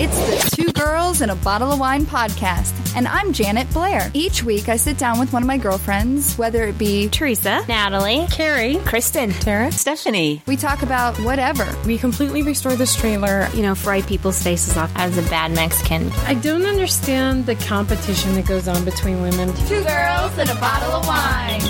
[0.00, 4.10] It's the Two Girls and a Bottle of Wine podcast, and I'm Janet Blair.
[4.12, 8.26] Each week, I sit down with one of my girlfriends, whether it be Teresa, Natalie,
[8.30, 10.42] Carrie, Kristen, Tara, Stephanie.
[10.46, 11.66] we talk about whatever.
[11.86, 13.48] We completely restore this trailer.
[13.54, 16.12] You know, fry people's faces off as a bad Mexican.
[16.26, 19.48] I don't understand the competition that goes on between women.
[19.66, 21.62] Two girls and a bottle of wine.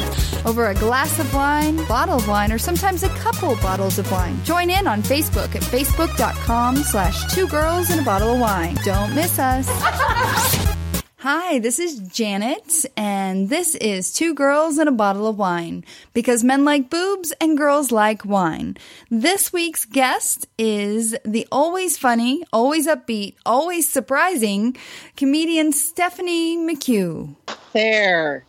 [0.46, 4.42] Over a glass of wine, bottle of wine, or sometimes a couple bottles of wine.
[4.44, 8.76] Join in on Facebook at facebook.com slash two girls and a bottle of wine.
[8.84, 9.68] Don't miss us.
[11.18, 16.42] Hi, this is Janet, and this is Two Girls and a Bottle of Wine, because
[16.44, 18.76] men like boobs and girls like wine.
[19.10, 24.76] This week's guest is the always funny, always upbeat, always surprising
[25.16, 27.34] comedian Stephanie McHugh.
[27.72, 28.44] There.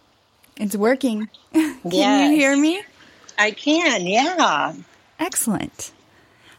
[0.58, 1.28] It's working.
[1.54, 2.30] Can Yes.
[2.32, 2.82] you hear me?
[3.38, 4.74] I can, yeah.
[5.20, 5.92] Excellent.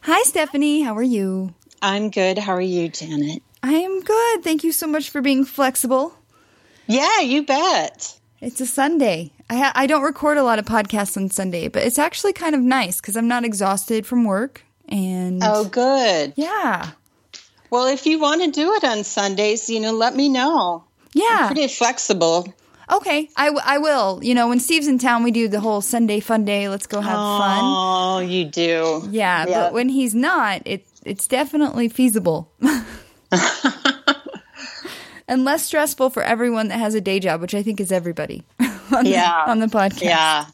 [0.03, 0.81] Hi, Stephanie.
[0.83, 1.55] How are you?
[1.83, 2.39] I'm good.
[2.39, 3.43] How are you, Janet?
[3.63, 4.43] I am good.
[4.43, 6.15] Thank you so much for being flexible.
[6.87, 8.19] Yeah, you bet.
[8.41, 9.33] It's a Sunday.
[9.51, 12.55] I ha- I don't record a lot of podcasts on Sunday, but it's actually kind
[12.55, 14.63] of nice because I'm not exhausted from work.
[14.89, 16.33] And Oh, good.
[16.37, 16.91] yeah,
[17.71, 20.85] Well, if you want to do it on Sundays, you know, let me know.
[21.13, 21.47] yeah.
[21.47, 22.53] Pretty flexible.
[22.91, 24.19] Okay, I, w- I will.
[24.25, 26.69] You know, when Steve's in town, we do the whole Sunday fun day.
[26.69, 27.61] Let's go have fun.
[27.63, 29.07] Oh, you do.
[29.13, 29.61] Yeah, Yeah.
[29.61, 32.51] but when he's not, it it's definitely feasible.
[35.29, 38.43] and less stressful for everyone that has a day job, which I think is everybody
[38.95, 39.45] on, Yeah.
[39.45, 40.03] the, on the podcast.
[40.03, 40.47] Yeah.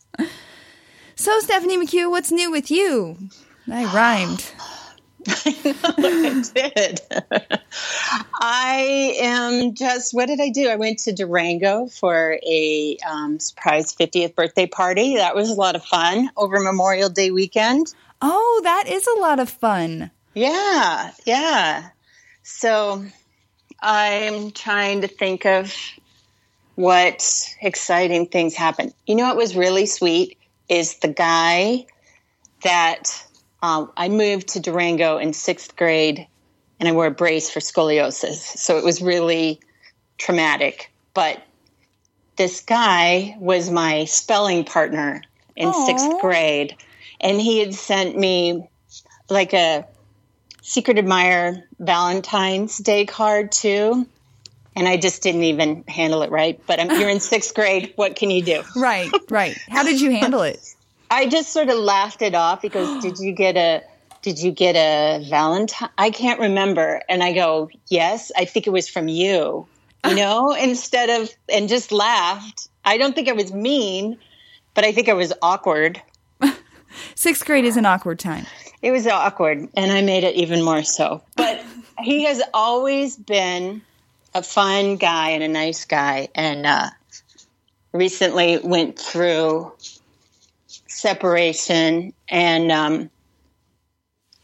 [1.15, 3.17] So, Stephanie McHugh, what's new with you?
[3.73, 4.45] I rhymed.
[5.29, 7.01] I did.
[8.41, 10.69] I am just, what did I do?
[10.69, 15.17] I went to Durango for a um, surprise 50th birthday party.
[15.17, 17.93] That was a lot of fun over Memorial Day weekend.
[18.23, 20.11] Oh, that is a lot of fun.
[20.35, 21.89] Yeah, yeah.
[22.48, 23.05] So
[23.83, 25.75] I'm trying to think of
[26.77, 28.94] what exciting things happened.
[29.05, 31.86] You know what was really sweet is the guy
[32.62, 33.27] that
[33.62, 36.29] um, I moved to Durango in sixth grade
[36.79, 38.36] and I wore a brace for scoliosis.
[38.36, 39.58] So it was really
[40.17, 40.92] traumatic.
[41.14, 41.42] But
[42.36, 45.20] this guy was my spelling partner
[45.56, 45.86] in Aw.
[45.86, 46.77] sixth grade.
[47.20, 48.68] And he had sent me
[49.29, 49.85] like a
[50.67, 54.05] Secret Admirer Valentine's Day card too.
[54.75, 56.61] And I just didn't even handle it right.
[56.67, 57.93] But I'm, you're in sixth grade.
[57.95, 58.65] What can you do?
[58.75, 59.57] Right, right.
[59.71, 60.59] How did you handle it?
[61.09, 63.85] I just sort of laughed it off because did you get a
[64.23, 65.89] did you get a Valentine?
[65.97, 67.01] I can't remember.
[67.09, 69.69] And I go, yes, I think it was from you.
[70.05, 72.69] You know, instead of and just laughed.
[72.85, 74.19] I don't think I was mean,
[74.75, 76.03] but I think I was awkward.
[77.15, 78.47] Sixth grade is an awkward time.
[78.86, 81.20] It was awkward, and I made it even more so.
[81.35, 81.61] But
[81.98, 83.83] he has always been
[84.33, 86.91] a fun guy and a nice guy, and uh,
[87.92, 89.73] recently went through
[90.86, 93.11] separation, and um,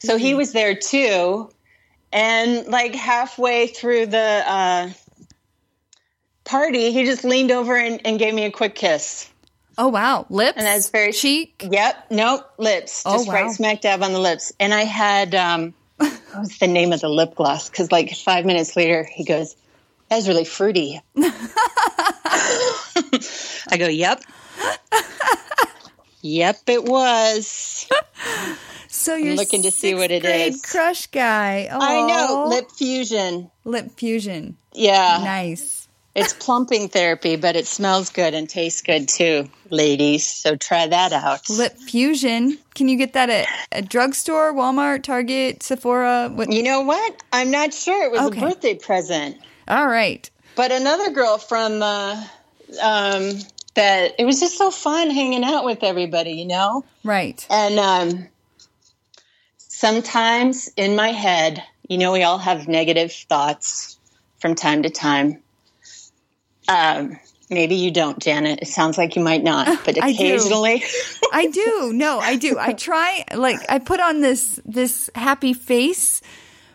[0.00, 1.48] so he was there too.
[2.12, 4.90] And like halfway through the uh,
[6.42, 9.31] party, he just leaned over and, and gave me a quick kiss.
[9.78, 11.66] Oh wow, lips And that's very- cheek.
[11.70, 12.06] Yep.
[12.10, 12.50] Nope.
[12.58, 13.02] Lips.
[13.06, 13.34] Oh, Just wow.
[13.34, 14.52] right smack dab on the lips.
[14.60, 17.68] And I had, um, what was the name of the lip gloss?
[17.70, 19.56] Because like five minutes later, he goes,
[20.08, 21.00] "That's really fruity.
[23.70, 24.22] I go, yep.
[26.20, 27.86] yep, it was.
[28.88, 30.60] So you're looking to see what it is.
[30.62, 31.68] Crush guy.
[31.70, 32.46] I know.
[32.48, 33.50] Lip fusion.
[33.64, 34.56] lip fusion.
[34.74, 35.20] Yeah.
[35.24, 35.81] Nice.
[36.14, 40.28] It's plumping therapy, but it smells good and tastes good too, ladies.
[40.28, 41.48] So try that out.
[41.48, 42.58] Lip fusion.
[42.74, 46.28] Can you get that at a drugstore, Walmart, Target, Sephora?
[46.34, 46.52] What?
[46.52, 47.22] You know what?
[47.32, 48.04] I'm not sure.
[48.04, 48.38] It was Okay.
[48.38, 49.38] a birthday present.
[49.68, 50.28] All right.
[50.54, 52.22] But another girl from uh,
[52.82, 53.32] um,
[53.74, 56.84] that it was just so fun hanging out with everybody, you know.
[57.04, 57.46] Right.
[57.48, 58.28] And um,
[59.56, 63.98] sometimes in my head, you know, we all have negative thoughts
[64.40, 65.41] from time to time.
[66.68, 67.18] Um,
[67.50, 68.60] maybe you don't, Janet.
[68.62, 70.14] It sounds like you might not, but I do.
[70.14, 70.82] occasionally.
[71.32, 71.92] I do.
[71.92, 72.56] No, I do.
[72.58, 76.22] I try like I put on this this happy face,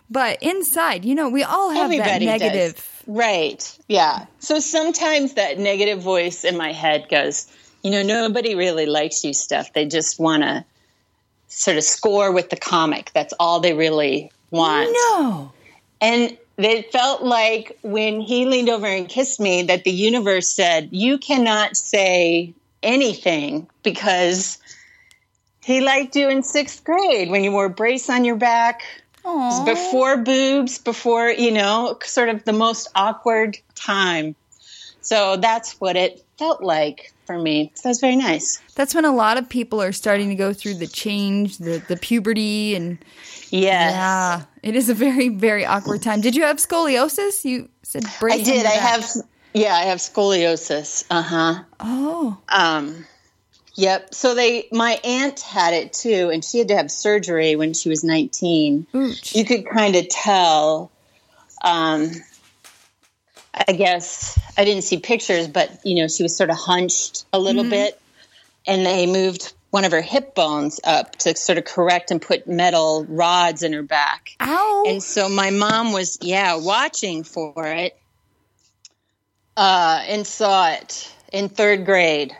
[0.09, 2.41] but inside, you know, we all have Everybody that does.
[2.41, 3.03] negative.
[3.07, 3.77] Right.
[3.87, 4.25] Yeah.
[4.39, 7.47] So sometimes that negative voice in my head goes,
[7.81, 9.71] you know, nobody really likes you stuff.
[9.73, 10.65] They just want to
[11.47, 13.11] sort of score with the comic.
[13.13, 14.89] That's all they really want.
[14.91, 15.51] No.
[16.01, 20.89] And it felt like when he leaned over and kissed me that the universe said,
[20.91, 24.57] you cannot say anything because
[25.63, 28.83] he liked you in sixth grade when you wore a brace on your back
[29.35, 34.35] was before boobs, before, you know, sort of the most awkward time.
[35.07, 37.71] So that's what it felt like for me.
[37.75, 38.61] So it was very nice.
[38.75, 41.95] That's when a lot of people are starting to go through the change, the, the
[41.95, 42.97] puberty, and
[43.49, 43.93] Yes.
[43.93, 46.19] yeah, it is a very, very awkward time.
[46.19, 47.45] Did you have scoliosis?
[47.45, 48.65] You said I did.
[48.65, 49.09] I have,
[49.53, 51.05] yeah, I have scoliosis.
[51.09, 51.63] Uh huh.
[51.79, 53.05] Oh, Um,
[53.75, 54.13] yep.
[54.13, 57.87] So they, my aunt had it too, and she had to have surgery when she
[57.87, 58.87] was 19.
[58.93, 59.33] ooch.
[59.33, 60.91] You could kind of tell.
[61.63, 62.11] Um,
[63.67, 67.39] I guess I didn't see pictures, but you know, she was sort of hunched a
[67.39, 67.99] little bit,
[68.65, 72.47] and they moved one of her hip bones up to sort of correct and put
[72.47, 74.31] metal rods in her back.
[74.39, 74.85] Ow.
[74.87, 77.97] And so my mom was, yeah, watching for it
[79.57, 82.35] uh, and saw it in third grade.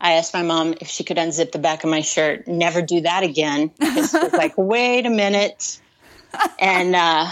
[0.00, 2.48] I asked my mom if she could unzip the back of my shirt.
[2.48, 3.70] Never do that again.
[3.78, 5.80] This was like, wait a minute.
[6.58, 7.28] And uh,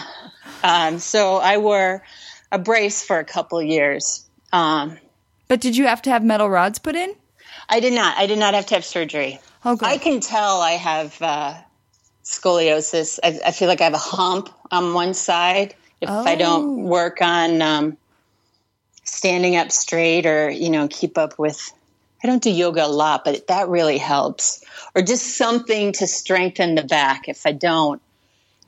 [0.62, 2.04] um, so I wore
[2.52, 4.26] a brace for a couple years.
[4.52, 4.98] Um,
[5.48, 7.14] but did you have to have metal rods put in?
[7.68, 8.16] I did not.
[8.16, 9.40] I did not have to have surgery.
[9.64, 9.88] Oh, good.
[9.88, 11.54] I can tell I have uh,
[12.24, 13.18] scoliosis.
[13.22, 16.38] I, I feel like I have a hump on one side if I Oh.
[16.38, 17.96] don't work on um,
[19.04, 21.72] standing up straight or you know keep up with.
[22.22, 24.62] I don't do yoga a lot, but that really helps.
[24.94, 27.28] Or just something to strengthen the back.
[27.28, 28.02] If I don't,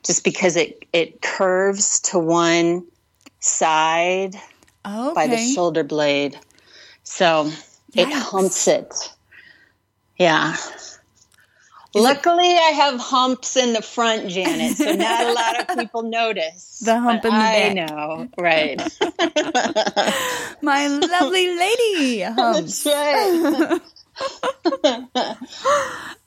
[0.03, 2.87] just because it it curves to one
[3.43, 4.37] side
[4.87, 5.15] okay.
[5.15, 6.39] by the shoulder blade.
[7.03, 7.51] So
[7.95, 8.95] it humps it.
[10.19, 10.57] Yeah.
[11.95, 16.79] Luckily, I have humps in the front, Janet, so not a lot of people notice.
[16.79, 17.91] The hump in the I back.
[17.91, 18.81] know, right?
[20.63, 22.23] My lovely lady.
[22.23, 22.85] humps.
[22.85, 23.81] That's right.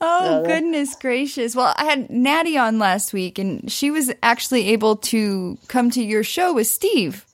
[0.00, 1.54] Oh goodness gracious!
[1.56, 6.02] Well, I had Natty on last week, and she was actually able to come to
[6.02, 7.24] your show with Steve.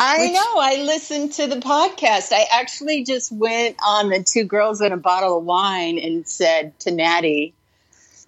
[0.00, 0.58] I know.
[0.58, 2.32] I listened to the podcast.
[2.32, 6.78] I actually just went on the two girls and a bottle of wine and said
[6.80, 7.54] to Natty,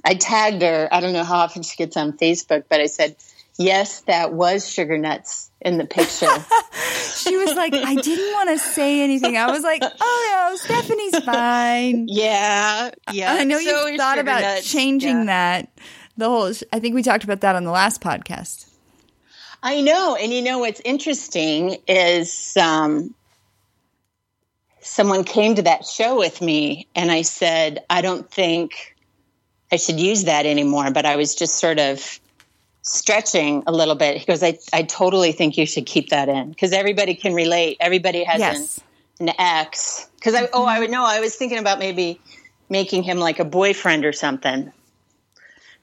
[0.04, 0.88] I tagged her.
[0.90, 3.16] I don't know how often she gets on Facebook, but I said,
[3.58, 6.26] yes, that was sugar nuts in the picture.
[7.16, 9.36] She was like, I didn't want to say anything.
[9.38, 12.06] I was like, Oh no, Stephanie's fine.
[12.08, 12.90] yeah.
[13.10, 13.32] Yeah.
[13.32, 14.70] I know So you've thought about nuts.
[14.70, 15.24] changing Yeah.
[15.24, 15.78] that.
[16.18, 16.52] The whole.
[16.72, 18.70] I think we talked about that on the last podcast.
[19.62, 20.14] I know.
[20.14, 23.14] And you know what's interesting is um,
[24.80, 28.94] someone came to that show with me and I said, I don't think
[29.72, 30.90] I should use that anymore.
[30.90, 32.20] But I was just sort of
[32.86, 34.16] stretching a little bit.
[34.16, 37.76] He goes, I, I totally think you should keep that in because everybody can relate.
[37.80, 38.80] Everybody has Yes.
[39.20, 40.08] an, an ex.
[40.14, 41.04] Because I, oh, I would know.
[41.04, 42.20] I was thinking about maybe
[42.70, 44.72] making him like a boyfriend or something.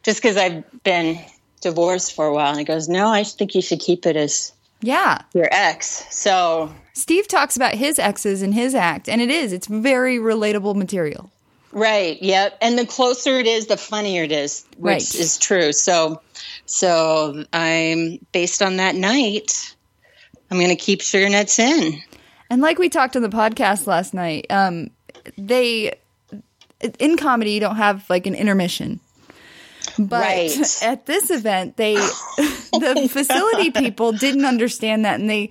[0.04, 1.20] Just because I've been
[1.62, 2.50] divorced for a while.
[2.50, 4.52] And he goes, No, I think you should keep it as
[4.82, 5.22] Yeah.
[5.34, 6.06] your ex.
[6.10, 9.52] So, Steve talks about his exes in his act, and it is.
[9.52, 11.32] It's very relatable material.
[11.74, 12.22] Right.
[12.22, 12.58] Yep.
[12.62, 15.16] And the closer it is, the funnier it is, which Right.
[15.16, 15.74] is true.
[15.74, 16.22] So,
[16.66, 19.76] so I'm based on that night.
[20.50, 22.02] I'm going to keep sugar nuts in.
[22.50, 24.90] And like we talked on the podcast last night, um,
[25.38, 25.94] they
[27.00, 29.00] in comedy you don't have like an intermission.
[29.98, 30.84] But Right.
[30.84, 31.96] at this event, they
[32.38, 35.50] the facility people didn't understand that, and they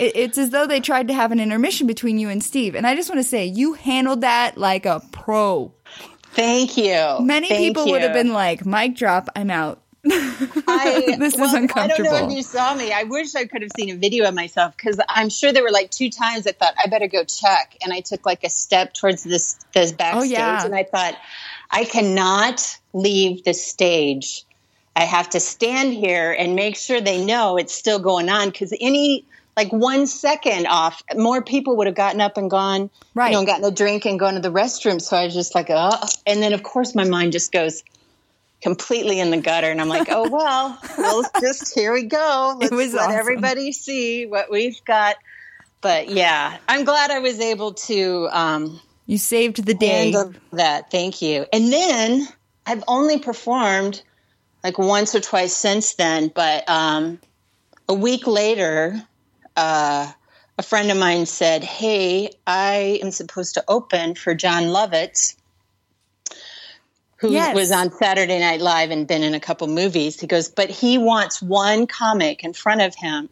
[0.00, 2.74] it, it's as though they tried to have an intermission between you and Steve.
[2.74, 5.72] And I just want to say you handled that like a pro.
[6.32, 7.18] Thank you.
[7.20, 11.48] Many Thank people would have been like, "Mic drop, I'm out." I, This is well,
[11.48, 12.10] I don't uncomfortable.
[12.10, 12.92] know if you saw me.
[12.92, 15.70] I wish I could have seen a video of myself because I'm sure there were
[15.70, 18.94] like two times I thought I better go check, and I took like a step
[18.94, 20.64] towards this this backstage, Oh, yeah.
[20.64, 21.16] and I thought
[21.70, 24.44] I cannot leave the stage.
[24.96, 28.72] I have to stand here and make sure they know it's still going on because
[28.80, 29.24] any
[29.60, 33.26] like one second off, more people would have gotten up and gone, Right.
[33.28, 35.02] You know, and gotten a drink and gone to the restroom.
[35.02, 35.90] So I was just like, oh,
[36.26, 37.82] and then of course my mind just goes
[38.62, 42.70] completely in the gutter and i'm like oh well well just here we go let's
[42.70, 43.10] let awesome.
[43.12, 45.16] everybody see what we've got
[45.80, 50.12] but yeah i'm glad i was able to um You saved the day.
[50.52, 52.28] that thank you and then
[52.66, 54.02] i've only performed
[54.62, 57.18] like once or twice since then but um
[57.88, 59.02] a week later
[59.56, 60.10] uh
[60.58, 65.36] a friend of mine said hey i am supposed to open for Jon Lovitz
[67.20, 67.54] who Yes.
[67.54, 70.18] was on Saturday Night Live and been in a couple movies.
[70.18, 73.28] He goes, but he wants one comic in front of him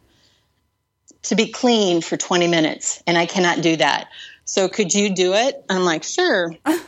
[1.23, 4.09] to be clean for 20 minutes, and I cannot do that.
[4.45, 5.55] So could you do it?
[5.69, 6.55] I'm like, sure.
[6.65, 6.85] That'd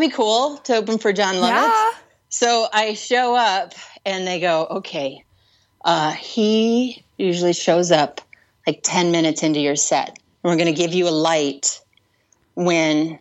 [0.00, 1.50] be cool to open for Jon Lovitz.
[1.50, 1.90] Yeah.
[2.30, 3.74] So I show up
[4.06, 5.24] and they go, okay,
[5.84, 8.20] uh, he usually shows up
[8.66, 10.18] like 10 minutes into your set.
[10.42, 11.80] We're going to give you a light
[12.54, 13.18] when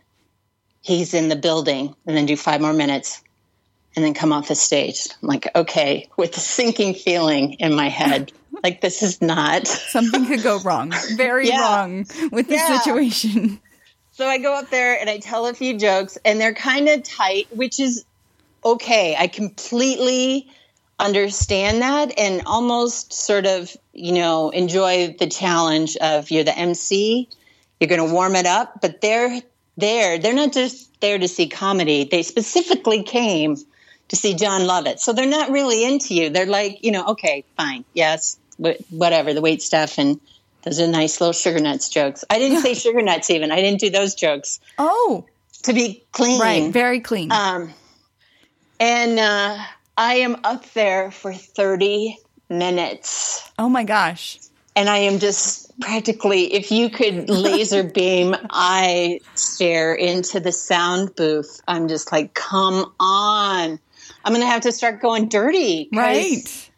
[0.81, 3.21] he's in the building and then do five more minutes
[3.95, 5.07] and then come off the stage.
[5.21, 8.31] I'm like, okay, with a sinking feeling in my head.
[8.63, 9.67] like, this is not.
[9.67, 10.93] Something could go wrong.
[11.15, 11.61] Very Yeah.
[11.61, 12.79] wrong with the Yeah.
[12.79, 13.59] situation.
[14.11, 17.03] So I go up there and I tell a few jokes, and they're kind of
[17.03, 18.03] tight, which is
[18.65, 19.15] okay.
[19.17, 20.49] I completely
[20.99, 27.29] understand that and almost sort of, you know, enjoy the challenge of you're the MC,
[27.79, 29.41] you're going to warm it up, but they're
[29.77, 30.19] there.
[30.19, 32.03] They're not just there to see comedy.
[32.03, 33.55] They specifically came
[34.09, 34.99] to see John Lovett.
[34.99, 36.29] So they're not really into you.
[36.29, 37.85] They're like, you know, okay, fine.
[37.93, 38.37] Yes,
[38.89, 40.19] whatever, the wait stuff and
[40.63, 42.25] those are nice little sugar nuts jokes.
[42.29, 43.51] I didn't say sugar nuts even.
[43.51, 44.59] I didn't do those jokes.
[44.77, 45.25] Oh,
[45.63, 46.41] To be clean.
[46.41, 46.73] right.
[46.73, 47.31] Very clean.
[47.31, 47.73] Um,
[48.79, 49.57] and uh,
[49.99, 52.17] I am up there for 30
[52.49, 53.51] minutes.
[53.59, 54.39] oh my gosh.
[54.73, 61.17] And I am just practically, if you could laser beam, I stare into the sound
[61.17, 63.77] booth, I'm just like, come on.
[64.23, 65.89] I'm going to have to start going dirty.
[65.91, 66.71] Right.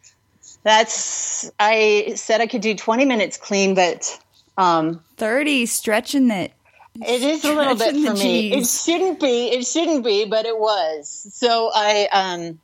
[0.64, 4.18] That's, I said I could do 20 minutes clean, but
[4.58, 6.52] um, 30, stretching it.
[6.96, 8.52] It is a little bit for me.
[8.52, 9.46] It shouldn't be.
[9.52, 11.08] It shouldn't be, but it was.
[11.32, 12.58] So I, um,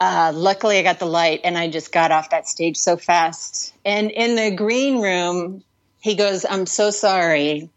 [0.00, 3.74] uh, luckily I got the light and I just got off that stage so fast.
[3.84, 5.64] And in the green room,
[6.00, 7.70] he goes, I'm so sorry.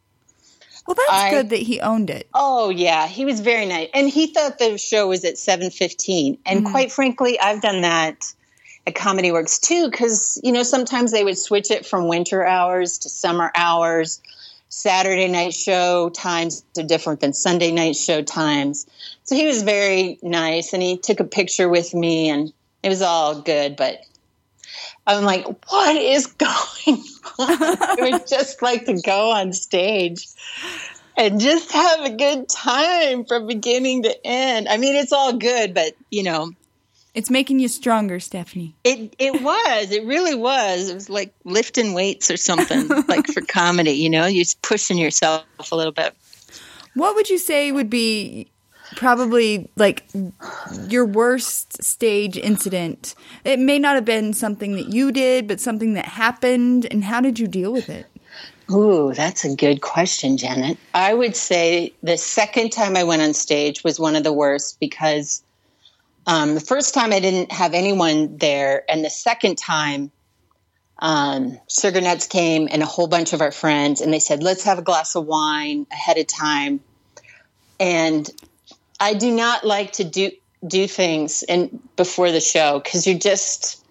[0.88, 2.28] Well, that's I- good that he owned it.
[2.34, 3.90] Oh yeah, he was very nice.
[3.94, 6.40] And he thought the show was at 7:15.
[6.46, 8.24] And quite frankly, I've done that
[8.88, 12.98] at Comedy Works too cuz you know, sometimes they would switch it from winter hours
[13.00, 14.22] to summer hours.
[14.72, 18.88] Saturday night show times are different than Sunday night show times.
[19.26, 23.02] So he was very nice and he took a picture with me and it was
[23.02, 24.00] all good, but
[25.06, 27.04] I'm like, what is going
[27.38, 27.78] on?
[27.82, 30.26] I would just like to go on stage
[31.18, 34.70] and just have a good time from beginning to end.
[34.70, 36.54] I mean, it's all good, but you know,
[37.14, 38.76] It's making you stronger, Stephanie.
[38.84, 40.90] it it was, it really was.
[40.90, 43.92] It was like lifting weights or something, like for comedy.
[43.92, 46.16] You know, you're just pushing yourself a little bit.
[46.94, 48.50] What would you say would be
[48.96, 50.06] probably like
[50.88, 53.16] your worst stage incident?
[53.44, 56.88] It may not have been something that you did, but something that happened.
[56.92, 58.06] And how did you deal with it?
[58.72, 60.78] Ooh, that's a good question, Janet.
[60.94, 64.80] I would say the second time I went on stage was one of the worst
[64.80, 65.44] because
[66.28, 70.12] um, the first time I didn't have anyone there, and the second time,
[71.00, 74.64] um, Sugar Nuts came and a whole bunch of our friends, and they said, "Let's
[74.64, 76.82] have a glass of wine ahead of time."
[77.80, 78.30] And
[79.00, 80.32] I do not like to do
[80.66, 83.84] do things and before the show because you're just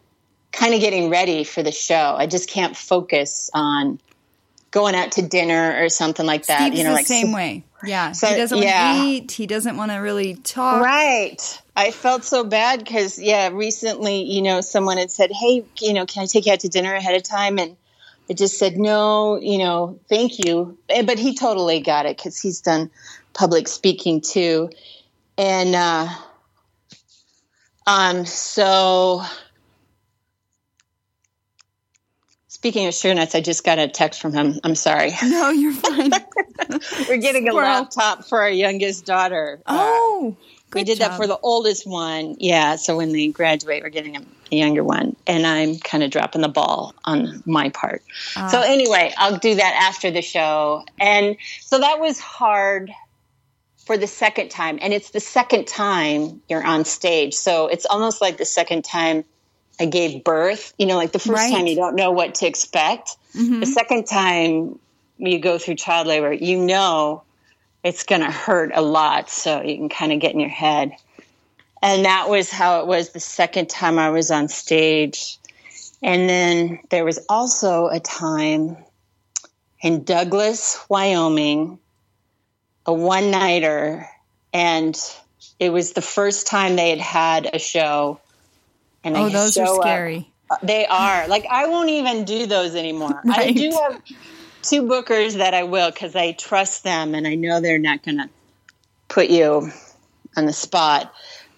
[0.53, 2.15] kind of getting ready for the show.
[2.17, 4.01] I just can't focus on
[4.71, 6.61] going out to dinner or something like that.
[6.61, 7.65] Steve's you know, the like same way.
[7.85, 8.13] Yeah.
[8.13, 8.93] So- he doesn't want yeah.
[8.93, 9.33] to eat.
[9.33, 10.83] He doesn't want to really talk.
[10.83, 11.63] Right.
[11.77, 16.07] I felt so bad because, yeah, recently, you know, someone had said, Hey, you know,
[16.07, 17.59] can I take you out to dinner ahead of time?
[17.59, 17.77] And
[18.29, 20.79] I just said, No, you know, thank you.
[20.89, 22.91] But he totally got it because he's done
[23.33, 24.71] public speaking too.
[25.39, 26.09] And, uh,
[27.87, 29.23] um, so
[32.61, 34.61] speaking of sure nuts, I just got a text from him.
[34.63, 35.13] I'm sorry.
[35.23, 36.11] No, you're fine.
[37.09, 39.63] We're getting a laptop for our youngest daughter.
[39.65, 40.37] Uh, oh,
[40.75, 42.37] we good did that for the oldest one.
[42.39, 42.77] Yeah.
[42.77, 45.17] So when they graduate, we're getting a, a younger one.
[45.27, 48.03] And I'm kind of dropping the ball on my part.
[48.51, 50.85] so anyway, I'll do that after the show.
[50.99, 52.91] And so that was hard
[53.87, 54.79] for the second time.
[54.83, 57.35] And it's the second time you're on stage.
[57.35, 59.25] So it's almost like the second time
[59.81, 60.75] I gave birth.
[60.79, 61.53] You know, like the first Right.
[61.53, 63.17] time you don't know what to expect.
[63.33, 63.65] The mm-hmm.
[63.65, 64.79] second time
[65.19, 67.23] you go through child labor, you know
[67.83, 69.31] it's going to hurt a lot.
[69.31, 70.93] So you can kind of get in your head.
[71.83, 75.39] And that was how it was the second time I was on stage.
[76.03, 78.77] And then there was also a time
[79.81, 81.79] in Douglas, Wyoming,
[82.85, 84.07] a one nighter.
[84.53, 84.99] And
[85.59, 88.21] it was the first time they had had a show.
[89.05, 90.31] And Oh, those are show up- scary.
[90.63, 91.27] they are.
[91.29, 93.21] Like I won't even do those anymore.
[93.31, 94.03] I do have
[94.63, 98.19] two bookers that I will because I trust them and I know they're not going
[98.19, 98.29] to
[99.09, 99.71] put you
[100.37, 101.13] on the spot.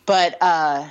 [0.06, 0.88] But uh,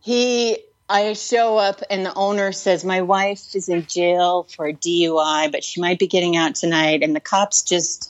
[0.00, 0.58] he,
[0.88, 5.50] I show up and the owner says, My wife is in jail for a DUI,
[5.52, 7.02] but she might be getting out tonight.
[7.02, 8.07] And the cops just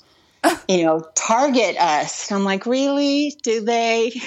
[0.68, 2.30] you know, target us.
[2.30, 3.36] And I'm like, really?
[3.42, 4.20] Do they?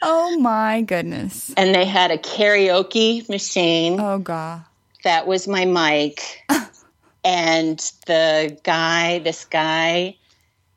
[0.00, 1.52] Oh my goodness.
[1.56, 4.00] And they had a karaoke machine.
[4.00, 4.64] Oh god.
[5.04, 6.44] That was my mic.
[7.24, 10.16] and the guy, this guy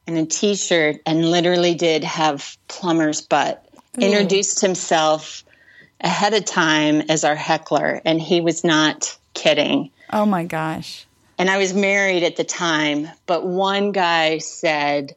[0.07, 5.43] in a t shirt, and literally did have plumber's butt, introduced himself
[6.01, 8.01] ahead of time as our heckler.
[8.05, 9.91] And he was not kidding.
[10.11, 11.04] Oh my gosh.
[11.37, 15.15] And I was married at the time, but one guy said,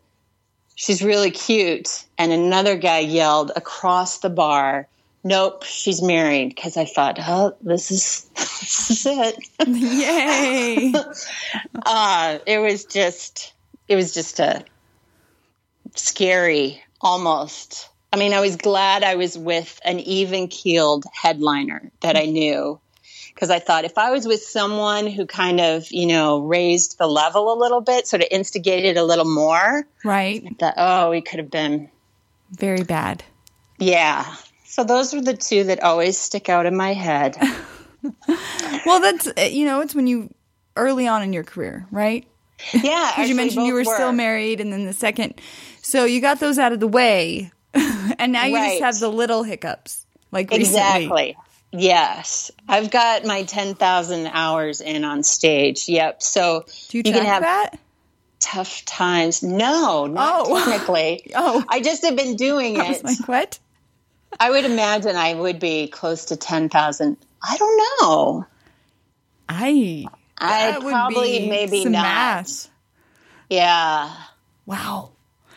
[0.74, 2.04] She's really cute.
[2.18, 4.86] And another guy yelled across the bar,
[5.24, 6.50] Nope, she's married.
[6.50, 9.36] Because I thought, Oh, this is, this is it.
[9.66, 10.92] Yay.
[11.86, 13.52] uh, it was just,
[13.86, 14.64] it was just a
[15.94, 17.88] scary almost.
[18.12, 22.80] I mean, I was glad I was with an even keeled headliner that I knew
[23.38, 27.06] because I thought if I was with someone who kind of, you know, raised the
[27.06, 30.58] level a little bit, sort of instigated a little more, right.
[30.58, 31.88] that, oh, we could have been.
[32.50, 33.22] Very bad.
[33.78, 34.34] Yeah.
[34.64, 37.36] So those are the two that always stick out in my head.
[38.86, 40.32] Well, that's, uh, you know, it's when you,
[40.76, 42.26] early on in your career, right?
[42.72, 43.12] Yeah.
[43.16, 45.40] Because you mentioned you were both still married and then the second.
[45.82, 47.50] So you got those out of the way.
[47.74, 48.78] and now you Right.
[48.80, 50.06] just have the little hiccups.
[50.30, 50.78] Like recently.
[50.78, 51.36] Exactly.
[51.72, 52.50] Yes.
[52.68, 55.88] I've got my 10,000 hours in on stage.
[55.88, 56.22] Yep.
[56.22, 57.78] So Do you, can have that?
[58.40, 59.42] tough times.
[59.42, 60.58] No, not Oh.
[60.58, 61.30] technically.
[61.34, 61.62] Oh.
[61.68, 63.04] I just have been doing I was it.
[63.04, 63.58] like, what?
[64.40, 67.16] I would imagine I would be close to 10,000.
[67.42, 68.46] I don't know.
[69.48, 70.06] I.
[70.38, 71.90] I probably be maybe not.
[72.02, 72.68] math.
[73.50, 74.14] Yeah.
[74.66, 75.10] Wow.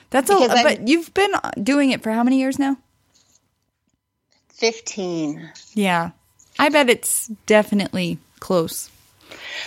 [0.10, 2.78] That's a, I'm- but you've been doing it for how many years now?
[4.62, 5.52] 15.
[5.74, 6.12] Yeah.
[6.60, 8.92] I bet it's definitely close.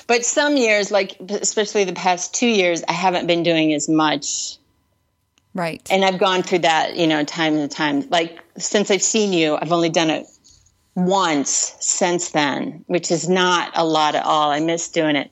[0.07, 4.57] But some years, like especially the past two years, I haven't been doing as much.
[5.53, 5.85] Right.
[5.91, 8.09] And I've gone through that, you know, time and time.
[8.09, 10.27] Like since I've seen you, I've only done it
[10.95, 14.53] once since then, which is not a lot at all.
[14.53, 15.29] I miss doing it.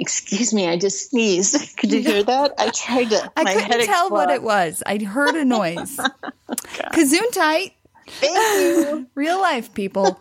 [0.00, 1.76] Excuse me, I just sneezed.
[1.76, 2.54] Could you hear that?
[2.58, 3.30] I tried to.
[3.36, 4.82] I couldn't tell what it was.
[4.86, 5.96] I heard a noise.
[6.48, 7.74] Kazoon tight.
[8.06, 9.06] Thank you.
[9.14, 10.18] Real life people.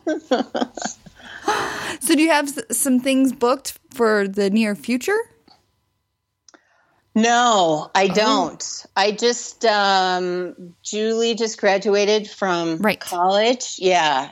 [2.00, 5.18] so do you have some things booked for the near future?
[7.16, 7.92] No, Oh.
[7.96, 8.86] I don't.
[8.96, 13.00] I just um, Julie just graduated from Right.
[13.00, 13.76] college.
[13.80, 14.30] Yeah,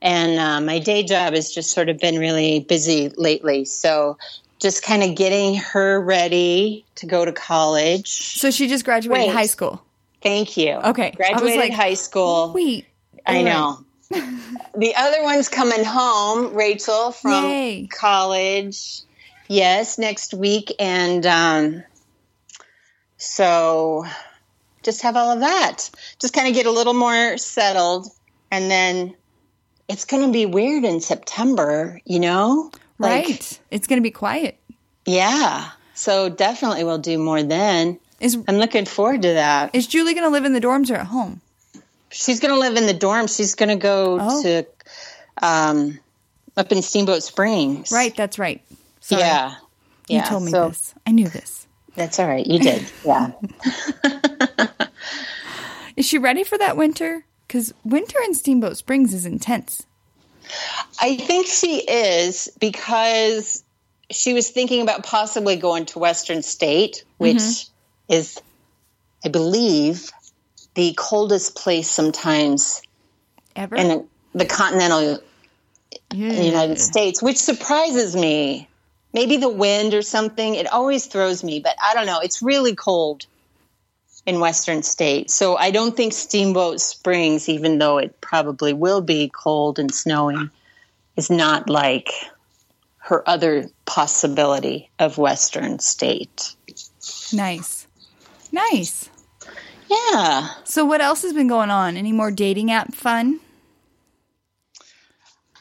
[0.00, 3.64] and uh, my day job has just sort of been really busy lately.
[3.66, 4.16] So
[4.64, 8.38] just kind of getting her ready to go to college.
[8.38, 9.34] So she just graduated Wait.
[9.34, 9.84] high school.
[10.22, 10.72] Thank you.
[10.72, 11.10] Okay.
[11.10, 12.50] Graduated like, high school.
[12.54, 12.86] Wait.
[13.26, 13.44] I right.
[13.44, 13.84] know.
[14.10, 17.88] the other one's coming home, Rachel from Yay.
[17.88, 19.02] college.
[19.48, 21.84] Yes, next week, and um,
[23.18, 24.06] so
[24.82, 25.90] just have all of that.
[26.18, 28.06] Just kind of get a little more settled,
[28.50, 29.14] and then
[29.90, 32.00] it's going to be weird in September.
[32.06, 32.70] You know,
[33.04, 33.60] Like, Right.
[33.70, 34.58] It's going to be quiet.
[35.06, 35.70] Yeah.
[35.94, 37.98] So definitely we'll do more then.
[38.20, 39.74] Is I'm looking forward to that.
[39.74, 41.40] is Julie going to live in the dorms or at home?
[42.10, 43.26] She's going to live in the dorm.
[43.26, 44.42] She's going to go Oh.
[44.42, 44.66] to
[45.42, 45.98] um,
[46.56, 47.90] up in Steamboat Springs.
[47.92, 48.62] Right, that's right.
[49.00, 49.20] Sorry.
[49.22, 49.50] Yeah.
[50.08, 50.24] You yeah.
[50.24, 50.94] told me so this.
[51.06, 51.66] I knew this.
[51.96, 52.46] That's all right.
[52.46, 52.86] You did.
[53.04, 53.32] Yeah.
[55.96, 57.24] Is she ready for that winter?
[57.46, 59.86] Because winter in Steamboat Springs is intense.
[61.00, 63.62] I think she is because
[64.10, 68.12] she was thinking about possibly going to Western State, which Mm-hmm.
[68.14, 68.40] is,
[69.24, 70.10] I believe,
[70.74, 72.82] the coldest place sometimes
[73.56, 73.76] Ever?
[73.76, 75.20] in the, continental
[76.12, 76.42] yeah.
[76.42, 78.68] United States, which surprises me.
[79.12, 80.56] Maybe the wind or something.
[80.56, 82.20] It always throws me, but I don't know.
[82.20, 83.26] It's really cold
[84.26, 85.30] in Western State.
[85.30, 90.50] So I don't think Steamboat Springs, even though it probably will be cold and snowing,
[91.16, 92.10] is not like
[92.98, 96.56] her other possibility of Western State.
[97.32, 97.86] Nice.
[98.50, 99.10] Nice.
[99.90, 100.48] Yeah.
[100.64, 101.96] So what else has been going on?
[101.96, 103.40] Any more dating app fun?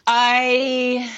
[0.07, 1.11] I.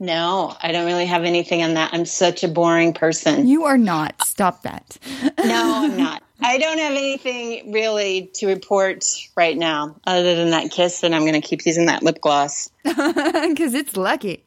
[0.00, 1.90] No, I don't really have anything on that.
[1.92, 3.48] I'm such a boring person.
[3.48, 4.22] You are not.
[4.24, 4.96] Stop that.
[5.44, 6.22] No, I'm not.
[6.40, 9.04] I don't have anything really to report
[9.36, 12.70] right now other than that kiss, and I'm going to keep using that lip gloss.
[12.84, 14.44] Because it's lucky.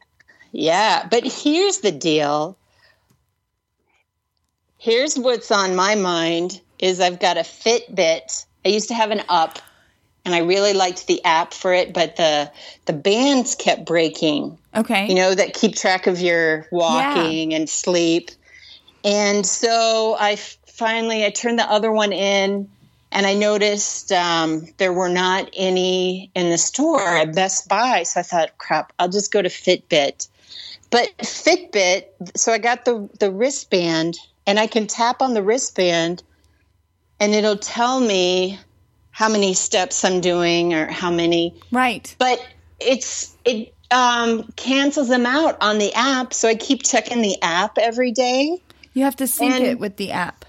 [0.54, 2.58] Yeah, but here's the deal.
[4.78, 8.46] Here's what's on my mind is I've got a Fitbit.
[8.66, 9.60] I used to have an Up,
[10.26, 12.52] and I really liked the app for it, but the
[12.86, 14.58] the bands kept breaking.
[14.76, 15.08] Okay.
[15.08, 18.32] You know that keep track of your walking and sleep.
[19.04, 22.70] And so I finally I turned the other one in,
[23.12, 28.04] and I noticed um, there were not any in the store at Best Buy.
[28.04, 30.28] So I thought, crap, I'll just go to Fitbit.
[30.92, 32.06] But Fitbit,
[32.36, 36.22] so I got the the wristband, and I can tap on the wristband,
[37.20, 38.60] and it'll tell me
[39.22, 42.16] how many steps I'm doing or how many Right.
[42.18, 42.44] but
[42.80, 46.34] it's it um, cancels them out on the app.
[46.34, 48.58] So I keep checking the app every day.
[48.96, 50.44] You have to sync And- it with the app.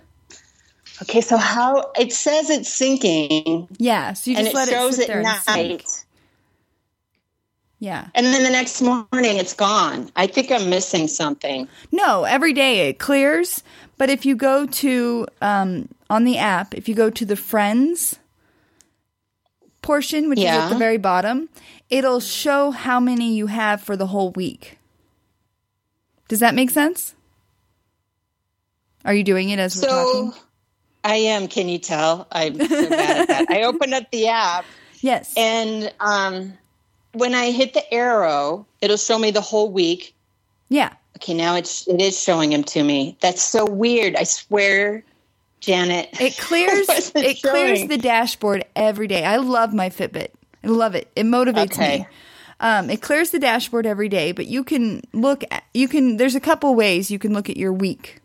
[1.03, 4.15] Okay, so how it says it's syncing Yeah.
[4.15, 6.05] So you and just it let shows it sit at and night,
[7.79, 8.07] Yeah.
[8.15, 10.11] and then the next morning it's gone.
[10.17, 11.69] I think I'm missing something.
[11.91, 13.63] No, every day it clears.
[13.99, 18.19] But if you go to um, on the app, if you go to the friends
[19.83, 21.49] portion, which is at the very bottom,
[21.91, 24.79] it'll show how many you have for the whole week.
[26.29, 27.15] Does that make sense?
[29.05, 30.33] Are you doing it as we're talking?
[31.05, 31.49] I am.
[31.49, 32.29] Can you tell?
[32.31, 33.51] I'm so bad at that.
[33.51, 34.65] I opened up the app
[35.01, 35.35] Yes.
[35.37, 36.53] and um,
[37.15, 40.15] when I hit the arrow, it'll show me the whole week.
[40.69, 40.93] yeah.
[41.19, 43.17] Okay, now it's it is showing him to me.
[43.21, 44.17] That's so weird.
[44.17, 45.05] I swear,
[45.63, 46.21] Janet.
[46.21, 49.25] It clears it clears the dashboard every day.
[49.25, 50.29] I love my Fitbit.
[50.63, 51.11] I love it.
[51.17, 51.99] It motivates Okay.
[52.01, 52.07] me.
[52.61, 56.35] Um, it clears the dashboard every day, but you can look at you can there's
[56.35, 58.19] a couple ways you can look at your week.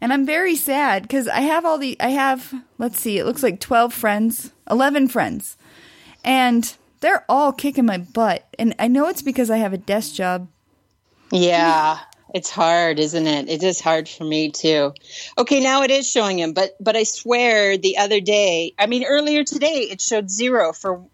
[0.00, 3.42] And I'm very sad because I have all the I have let's see, it looks
[3.42, 5.56] like 12 friends, 11 friends.
[6.24, 8.46] And they're all kicking my butt.
[8.58, 10.48] And I know it's because I have a desk job.
[11.30, 11.98] Yeah,
[12.34, 13.48] it's hard, isn't it?
[13.48, 14.94] It is hard for me too.
[15.38, 19.04] Okay, now it is showing him, but but I swear the other day, I mean
[19.04, 21.04] earlier today, it showed zero for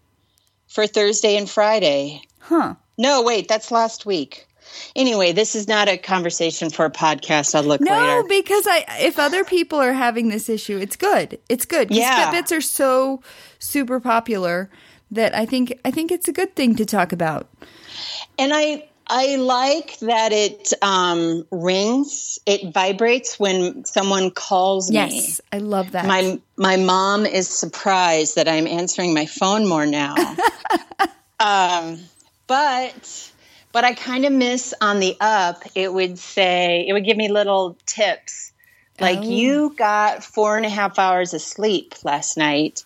[0.67, 2.21] for Thursday and Friday.
[2.39, 2.75] Huh.
[2.97, 4.47] No, wait, that's last week.
[4.95, 7.55] Anyway, this is not a conversation for a podcast.
[7.55, 8.23] I'll look No, later.
[8.27, 11.39] because I if other people are having this issue, it's good.
[11.49, 11.89] It's good.
[11.89, 12.31] Yeah.
[12.31, 13.21] Fitbits are so
[13.59, 14.69] super popular
[15.11, 17.47] that I think I think it's a good thing to talk about.
[18.37, 22.39] And I I like that it um, rings.
[22.45, 24.95] It vibrates when someone calls me.
[24.95, 26.05] Yes, I love that.
[26.05, 30.15] My my mom is surprised that I'm answering my phone more now.
[31.39, 31.99] um,
[32.47, 33.31] but
[33.71, 35.63] but I kind of miss on the up.
[35.75, 38.51] It would say it would give me little tips
[38.99, 39.29] like Oh.
[39.29, 42.83] you got four and a half hours of sleep last night.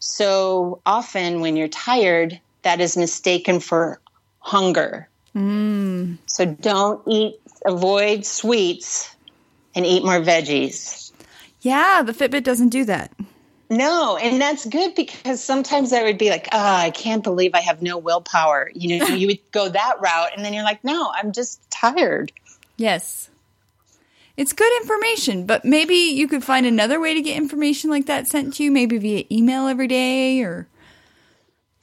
[0.00, 4.00] So often when you're tired, that is mistaken for
[4.40, 5.08] hunger.
[5.36, 6.18] Mm.
[6.26, 9.14] So don't eat, avoid sweets,
[9.74, 11.12] and eat more veggies.
[11.62, 13.12] yeah, the Fitbit doesn't do that.
[13.70, 17.60] No, and that's good because sometimes I would be like, ah, I can't believe I
[17.60, 18.70] have no willpower.
[18.74, 22.32] You know, you would go that route, and then you're like, no, I'm just tired.
[22.76, 23.30] Yes.
[24.36, 28.26] It's good information, but maybe you could find another way to get information like that
[28.26, 30.68] sent to you, maybe via email every day or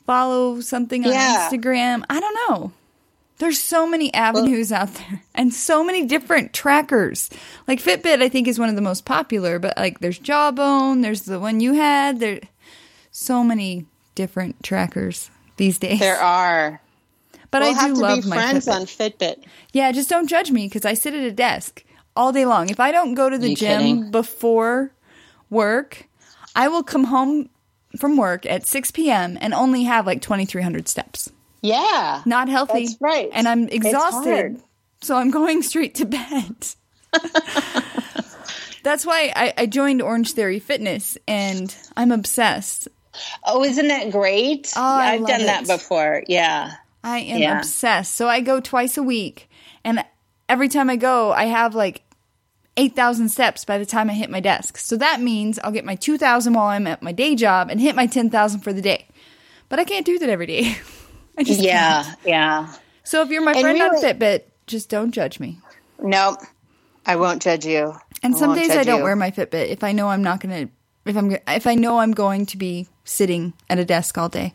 [0.06, 1.50] follow something on Yeah.
[1.52, 2.04] Instagram.
[2.10, 2.72] I don't know.
[3.40, 7.30] There's so many avenues out there and so many different trackers.
[7.68, 11.22] Like Fitbit, I think is one of the most popular, but like there's Jawbone, there's
[11.22, 12.20] the one you had.
[12.20, 12.42] There,
[13.12, 16.00] so many different trackers these days.
[16.00, 16.82] There are.
[17.52, 18.76] but we'll I do have to love be my friends Fitbit.
[18.76, 19.44] on Fitbit.
[19.74, 21.84] Yeah, just don't judge me because I sit at a desk
[22.16, 22.70] all day long.
[22.70, 24.12] If I don't go to the gym kidding?
[24.12, 24.92] before
[25.50, 26.08] work,
[26.56, 27.50] I will come home
[27.98, 29.38] from work at 6 p.m.
[29.40, 31.32] and only have like 2,300 steps.
[31.62, 32.22] Yeah.
[32.26, 32.86] Not healthy.
[32.86, 33.30] That's right.
[33.34, 34.62] And I'm exhausted.
[35.02, 36.56] So I'm going straight to bed.
[38.84, 42.88] That's why I, I joined Orange Theory Fitness and I'm obsessed.
[43.46, 44.72] Oh, isn't that great?
[44.76, 45.46] Oh, I I've done it.
[45.46, 46.24] that before.
[46.28, 46.74] Yeah.
[47.04, 47.58] I am Yeah.
[47.60, 48.16] obsessed.
[48.16, 49.50] So I go twice a week,
[49.84, 50.04] and
[50.48, 52.04] every time I go, I have like
[52.78, 54.78] 8,000 steps by the time I hit my desk.
[54.78, 57.96] So that means I'll get my 2,000 while I'm at my day job and hit
[57.96, 59.08] my 10,000 for the day.
[59.68, 60.78] But I can't do that every day.
[61.40, 62.04] I just Yeah.
[62.04, 62.18] can't.
[62.26, 62.74] Yeah.
[63.04, 65.60] So if you're my And friend on Fitbit, just don't judge me.
[66.00, 66.40] Nope.
[67.06, 67.96] I won't judge you.
[68.24, 69.04] And I some days I don't you.
[69.04, 70.74] wear my Fitbit if I know I'm not going to
[71.10, 74.54] if I'm if I know I'm going to be sitting at a desk all day.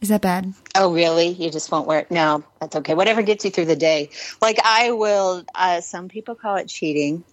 [0.00, 0.54] Is that bad?
[0.74, 1.28] Oh, really?
[1.28, 2.10] You just won't wear it?
[2.10, 2.94] No, that's okay.
[2.94, 4.10] Whatever gets you through the day.
[4.40, 5.44] Like I will.
[5.54, 7.24] Uh, some people call it cheating.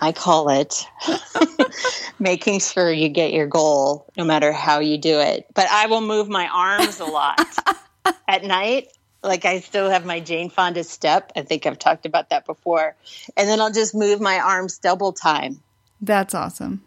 [0.00, 0.86] I call it
[2.18, 5.46] making sure you get your goal, no matter how you do it.
[5.54, 7.40] But I will move my arms a lot
[8.28, 8.88] at night.
[9.22, 11.32] Like I still have my Jane Fonda step.
[11.36, 12.96] I think I've talked about that before.
[13.36, 15.60] And then I'll just move my arms double time,
[16.00, 16.82] That's awesome.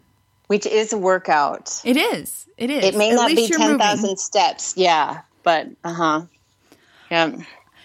[0.46, 1.80] which is a workout.
[1.84, 2.46] It is.
[2.58, 2.84] It is.
[2.84, 4.74] It may At not be least you're 10,000 steps.
[4.76, 5.22] Yeah.
[5.42, 6.22] But, uh huh.
[7.10, 7.36] Yeah.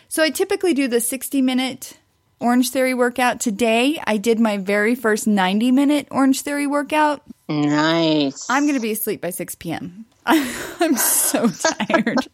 [0.10, 1.97] So I typically do the 60 minute
[2.41, 4.01] Orange Theory workout today.
[4.06, 7.21] I did my very first 90 minute Orange Theory workout.
[7.47, 8.49] Nice.
[8.49, 10.06] I'm going to be asleep by 6 p.m.
[10.25, 12.27] I'm so tired.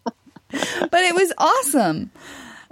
[0.51, 2.11] but it was awesome.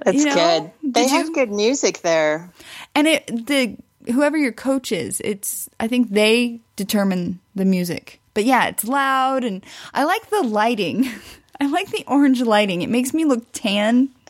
[0.04, 0.94] That's you know, good.
[0.94, 2.52] They have you- good music there.
[2.94, 3.78] And it the
[4.12, 8.20] whoever your coach is, it's I think they determine the music.
[8.34, 11.10] But yeah, it's loud and I like the lighting.
[11.62, 12.82] I like the orange lighting.
[12.82, 14.10] It makes me look tan.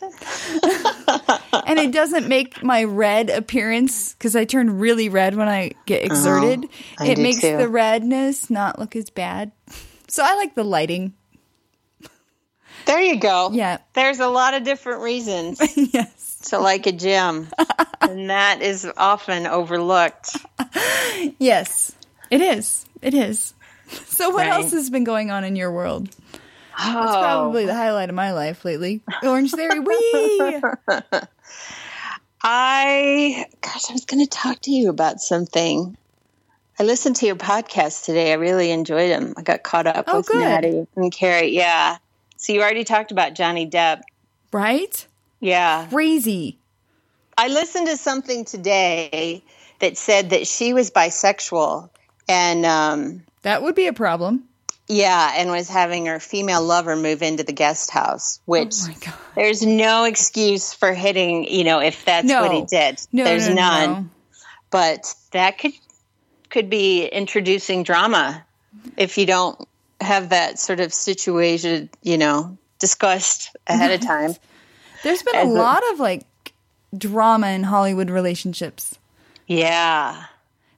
[1.66, 6.02] and it doesn't make my red appearance because I turn really red when I get
[6.02, 6.66] oh, exerted.
[6.98, 7.56] I it makes too.
[7.56, 9.52] the redness not look as bad.
[10.08, 11.14] So I like the lighting.
[12.86, 13.50] There you go.
[13.52, 13.78] Yeah.
[13.94, 15.60] There's a lot of different reasons
[15.92, 16.38] yes.
[16.50, 17.48] to like a gym,
[18.00, 20.36] and that is often overlooked.
[21.38, 21.92] Yes.
[22.30, 22.84] It is.
[23.00, 23.54] It is.
[23.88, 24.50] So what Right.
[24.50, 26.08] else has been going on in your world?
[26.78, 29.00] Oh, That's probably the highlight of my life lately.
[29.22, 30.60] Orange Theory, wee!
[32.42, 35.96] I, gosh, I was going to talk to you about something.
[36.78, 38.30] I listened to your podcast today.
[38.32, 39.34] I really enjoyed them.
[39.36, 40.38] I got caught up Oh, with good.
[40.38, 41.56] Maddie and Carrie.
[41.56, 41.96] Yeah.
[42.36, 44.02] So you already talked about Johnny Depp.
[44.52, 45.06] Right?
[45.40, 45.86] Yeah.
[45.88, 46.58] Crazy.
[47.38, 49.42] I listened to something today
[49.80, 51.88] that said that she was bisexual
[52.28, 54.44] and, um, That would be a problem.
[54.88, 58.94] Yeah, and was having her female lover move into the guest house, which Oh my
[59.04, 59.14] God.
[59.34, 62.42] there's no excuse for hitting, you know, if that's No.
[62.42, 63.00] what he did.
[63.12, 63.90] No, there's no, no, none.
[63.92, 64.08] no.
[64.70, 65.72] But that could
[66.50, 68.44] could be introducing drama
[68.96, 69.66] if you don't
[70.00, 74.34] have that sort of situation, you know, discussed ahead of time.
[75.02, 76.24] There's been a As a- lot of like
[76.96, 78.98] drama in Hollywood relationships.
[79.46, 80.24] Yeah.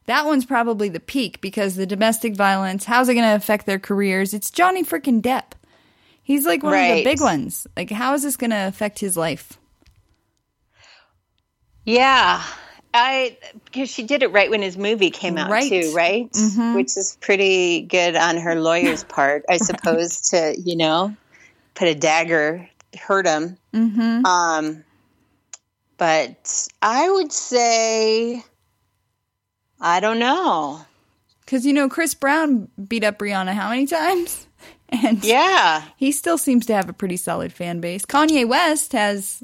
[0.09, 3.79] That one's probably the peak because the domestic violence, how's it going to affect their
[3.79, 4.33] careers?
[4.33, 5.53] It's Johnny freaking Depp.
[6.23, 7.67] He's like one of the big ones.
[7.77, 9.59] Like, how is this going to affect his life?
[11.85, 12.43] Yeah.
[12.95, 15.69] I because she did it right when his movie came out Right.
[15.69, 16.29] too, right?
[16.75, 21.15] Which is pretty good on her lawyer's part, I suppose, to you know
[21.75, 22.67] put a dagger,
[22.99, 23.59] hurt him.
[23.75, 24.25] Mm-hmm.
[24.25, 24.85] Um,
[25.99, 28.43] but I would say,
[29.81, 30.85] I don't know.
[31.45, 34.47] Because, you know, Chris Brown beat up Rihanna how many times?
[34.91, 38.07] And Yeah, he still seems to have a pretty solid fan base.
[38.07, 39.43] Kanye West has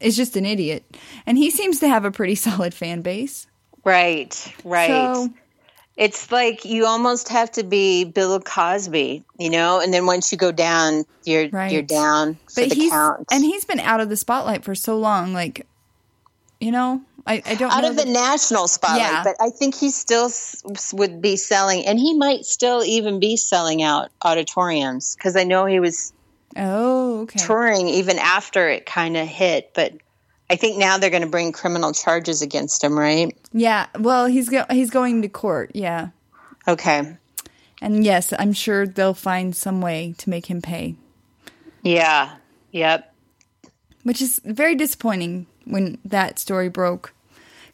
[0.00, 0.82] is just an idiot,
[1.26, 3.46] and he seems to have a pretty solid fan base.
[3.84, 4.88] right, right.
[4.88, 5.28] So
[5.94, 10.38] it's like you almost have to be Bill Cosby, you know, and then once you
[10.38, 11.70] go down, you're Right.
[11.70, 13.26] you're down for but the he's count.
[13.30, 15.34] and he's been out of the spotlight for so long.
[15.34, 15.66] Like,
[16.60, 19.22] you know, I, I don't out of the that- national spotlight, Yeah.
[19.24, 20.62] but I think he still s-
[20.92, 25.66] would be selling, and he might still even be selling out auditoriums because I know
[25.66, 26.12] he was
[26.56, 29.70] oh okay touring even after it kind of hit.
[29.74, 29.92] But
[30.50, 33.36] I think now they're going to bring criminal charges against him, right?
[33.52, 33.86] yeah.
[33.98, 35.70] Well, he's go- he's going to court.
[35.74, 36.08] Yeah,
[36.66, 37.16] Okay,
[37.80, 40.96] and yes, I'm sure they'll find some way to make him pay,
[41.82, 42.34] yeah,
[42.72, 43.14] yep,
[44.02, 47.12] which is very disappointing when that story broke.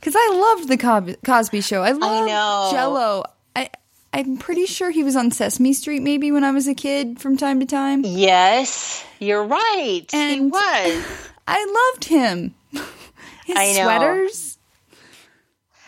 [0.06, 1.82] Because I loved the Cos- Cosby Show.
[1.82, 2.68] I loved know.
[2.70, 3.24] Jello.
[3.56, 3.70] I
[4.12, 7.36] I'm pretty sure he was on Sesame Street maybe when I was a kid from
[7.36, 8.04] time to time.
[8.04, 10.06] yes, you're right.
[10.08, 11.28] he was.
[11.48, 12.54] I loved him.
[12.70, 13.82] His I know.
[13.82, 14.58] sweaters.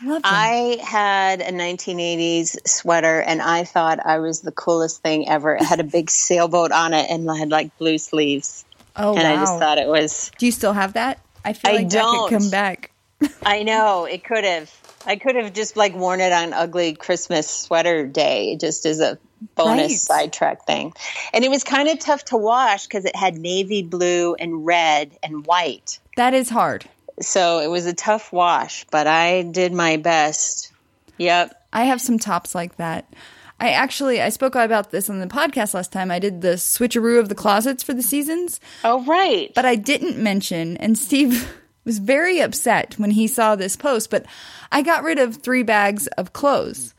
[0.04, 0.32] Loved him.
[0.34, 5.54] I had a 1980s sweater and I thought I was the coolest thing ever.
[5.54, 8.64] It had a big sailboat on it and had like blue sleeves.
[8.96, 9.18] oh wow.
[9.20, 9.32] and wow.
[9.32, 11.20] I just thought it was Do you still have that?
[11.44, 12.28] I feel I like that don't.
[12.30, 12.90] could come back.
[13.44, 14.72] I know it could have.
[15.06, 19.18] I could have just like worn it on ugly Christmas sweater day, just as a
[19.54, 20.92] bonus sidetrack thing.
[21.32, 25.16] And it was kind of tough to wash because it had navy blue and red
[25.22, 25.98] and white.
[26.16, 26.84] That is hard.
[27.20, 30.72] So it was a tough wash, but I did my best.
[31.16, 31.54] Yep.
[31.72, 33.12] I have some tops like that.
[33.60, 36.10] I actually I spoke about this on the podcast last time.
[36.10, 39.52] I did the switcheroo of the closets for the seasons, Oh, right.
[39.54, 41.52] but I didn't mention and Steve
[41.88, 44.26] was very upset when he saw this post, but
[44.70, 46.94] I got rid of 3 bags of clothes.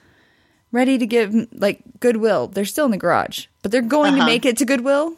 [0.71, 2.47] Ready to give like Goodwill.
[2.47, 4.27] They're still in the garage, but they're going to uh-huh.
[4.27, 5.15] make it to Goodwill.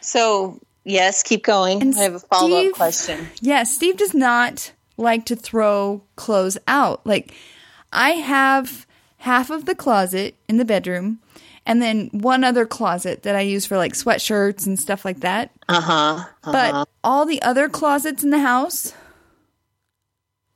[0.00, 1.94] So, yes, keep going.
[1.96, 3.28] I have a follow up question.
[3.42, 7.06] Yeah, Steve does not like to throw clothes out.
[7.06, 7.34] Like,
[7.92, 8.86] I have
[9.18, 11.18] half of the closet in the bedroom
[11.66, 15.50] and then one other closet that I use for like sweatshirts and stuff like that.
[15.68, 16.24] Uh huh.
[16.44, 18.94] But all the other closets in the house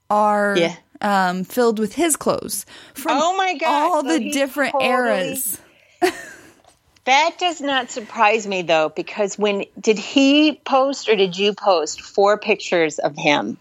[0.09, 0.77] are Yeah.
[1.01, 5.61] um, filled with his clothes from Oh my gosh, all so the different totally- eras.
[7.07, 12.03] That does not surprise me though, because when did he post or did you post
[12.03, 13.57] four pictures of him?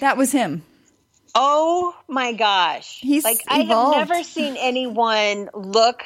[0.00, 0.62] That was him.
[1.34, 3.00] Oh my gosh.
[3.00, 6.04] He's like I have never seen anyone look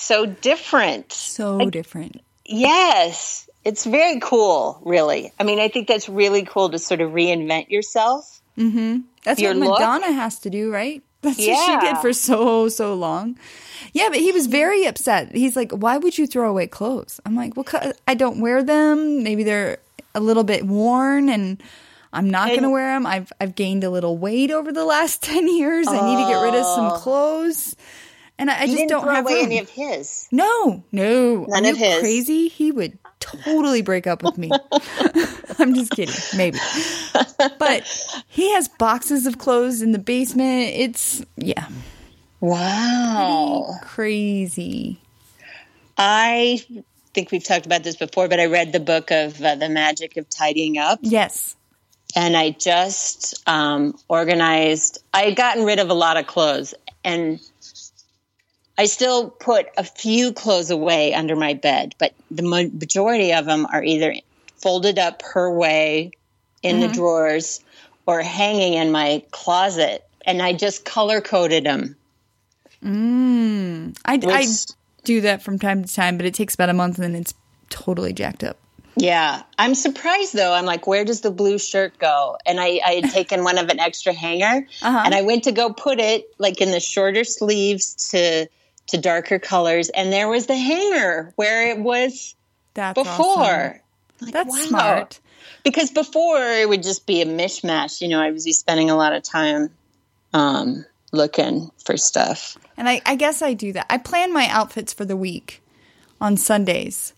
[0.00, 1.12] so different.
[1.12, 2.20] So different.
[2.44, 3.48] Yes.
[3.64, 5.32] It's very cool, really.
[5.38, 8.40] I mean, I think that's really cool to sort of reinvent yourself.
[8.56, 9.00] Mm-hmm.
[9.24, 9.80] That's Your what look?
[9.80, 11.02] Madonna has to do, right?
[11.22, 13.36] That's what she did for so so long.
[13.92, 15.34] Yeah, but he was very upset.
[15.34, 18.62] He's like, "Why would you throw away clothes?" I'm like, "Well, 'cause I don't wear
[18.62, 19.24] them.
[19.24, 19.78] Maybe they're
[20.14, 21.60] a little bit worn, and
[22.12, 23.04] I'm not going to wear them.
[23.04, 25.88] I've I've gained a little weight over the last ten years.
[25.88, 26.98] I need to get rid of some oh.
[26.98, 27.74] clothes,
[28.38, 29.44] and I, I just don't have away room.
[29.46, 30.28] any of his.
[30.30, 31.44] No, no.
[31.48, 32.00] None Are of his.
[32.00, 32.48] Crazy?
[32.48, 34.50] He would totally break up with me.
[35.58, 36.14] I'm just kidding.
[36.36, 36.58] Maybe.
[37.58, 40.70] But he has boxes of clothes in the basement.
[40.74, 41.66] It's, yeah,
[42.40, 43.74] Wow.
[43.82, 44.98] crazy.
[45.96, 46.60] I
[47.14, 50.16] think we've talked about this before, but I read the book of uh, The Magic
[50.16, 51.00] of Tidying Up.
[51.02, 51.56] Yes.
[52.14, 55.02] and I just um, organized.
[55.12, 56.74] I had gotten rid of a lot of clothes,
[57.04, 57.40] and
[58.78, 63.66] I still put a few clothes away under my bed, but the majority of them
[63.72, 64.14] are either
[64.56, 66.12] folded up her way
[66.62, 67.60] in the drawers
[68.06, 70.04] or hanging in my closet.
[70.24, 71.96] And I just color coded them.
[72.84, 74.66] I, I Which-
[75.04, 77.34] do that from time to time, but it takes about a month and then it's
[77.70, 78.56] totally jacked up.
[78.96, 80.52] Yeah, I'm surprised though.
[80.52, 82.36] I'm like, where does the blue shirt go?
[82.44, 85.02] And I, I had taken one of an extra hanger, Uh-huh.
[85.04, 88.48] and I went to go put it like in the shorter sleeves to
[88.88, 92.34] to darker colors, and there was the hanger where it was
[92.74, 93.14] That's before.
[93.16, 93.80] awesome.
[94.20, 94.66] Like, That's wow.
[94.66, 95.20] smart.
[95.64, 98.00] Because before it would just be a mishmash.
[98.00, 99.70] You know, I was be spending a lot of time
[100.32, 102.56] um, looking for stuff.
[102.76, 103.86] And I, I guess I do that.
[103.90, 105.62] I plan my outfits for the week
[106.20, 107.12] on Sundays.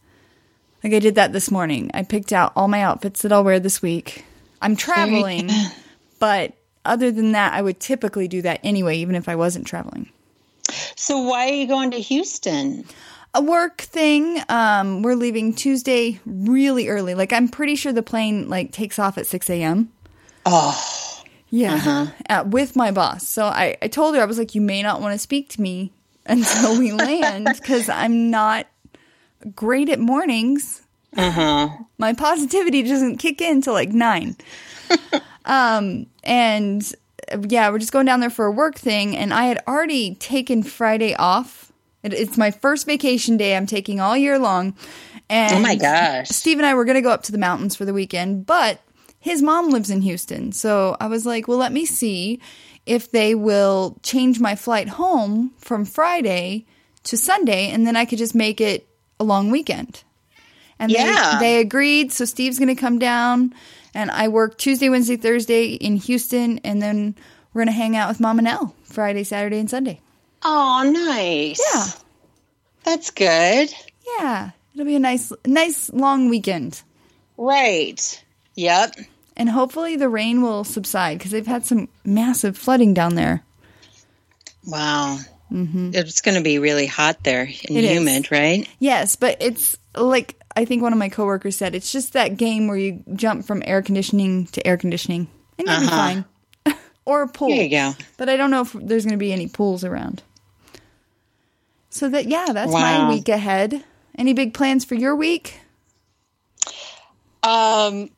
[0.83, 1.91] Like I did that this morning.
[1.93, 4.25] I picked out all my outfits that I'll wear this week.
[4.63, 5.51] I'm traveling,
[6.19, 6.55] but
[6.85, 10.11] other than that, I would typically do that anyway, even if I wasn't traveling.
[10.97, 12.85] So why are you going to Houston?
[13.35, 14.43] A work thing.
[14.49, 17.15] Um, we're leaving Tuesday really early.
[17.15, 19.93] Like I'm pretty sure the plane like takes off at six a.m.
[20.47, 23.27] Oh, Yeah, uh, with my boss.
[23.27, 25.61] So I, I told her I was like, you may not want to speak to
[25.61, 25.93] me
[26.27, 28.67] until we land because I'm not
[29.55, 30.83] great at mornings.
[31.99, 34.37] My positivity doesn't kick in till like nine.
[35.45, 36.95] um, and
[37.49, 40.63] yeah, we're just going down there for a work thing, and I had already taken
[40.63, 41.73] Friday off.
[42.03, 44.75] It, it's my first vacation day I'm taking all year long.
[45.29, 46.29] And Oh my gosh.
[46.29, 48.81] Steve and I were going to go up to the mountains for the weekend, but
[49.19, 50.51] his mom lives in Houston.
[50.53, 52.41] So I was like, well, let me see
[52.87, 56.67] if they will change my flight home from Friday
[57.05, 58.89] to Sunday, and then I could just make it
[59.21, 60.03] a long weekend.
[60.79, 61.39] And Yeah.
[61.39, 62.11] they, they agreed.
[62.13, 63.55] So Steve's going to come down,
[63.95, 67.15] and I work Tuesday, Wednesday, Thursday in Houston, and then
[67.53, 70.01] we're going to hang out with Mom and Elle Friday, Saturday, and Sunday.
[70.43, 71.61] oh, nice.
[71.75, 71.85] Yeah.
[72.85, 73.73] that's good.
[74.19, 74.51] Yeah.
[74.75, 76.83] It'll be a nice, nice long weekend.
[77.37, 78.25] Right.
[78.55, 78.95] Yep.
[79.37, 83.43] And hopefully the rain will subside because they've had some massive flooding down there.
[84.67, 85.19] Wow.
[85.53, 87.77] It's going to be really hot there and Mm-hmm.
[87.77, 87.91] It is.
[87.91, 88.69] humid, right?
[88.79, 92.67] Yes, but it's like I think one of my coworkers said, it's just that game
[92.69, 96.25] where you jump from air conditioning to air conditioning, and you'll be fine.
[97.05, 97.49] or a pool.
[97.49, 97.95] There you go.
[98.17, 100.23] But I don't know if there's going to be any pools around.
[101.91, 102.81] So that yeah, that's Wow.
[103.09, 103.85] my week ahead.
[104.17, 105.59] Any big plans for your week?
[107.43, 108.11] Um,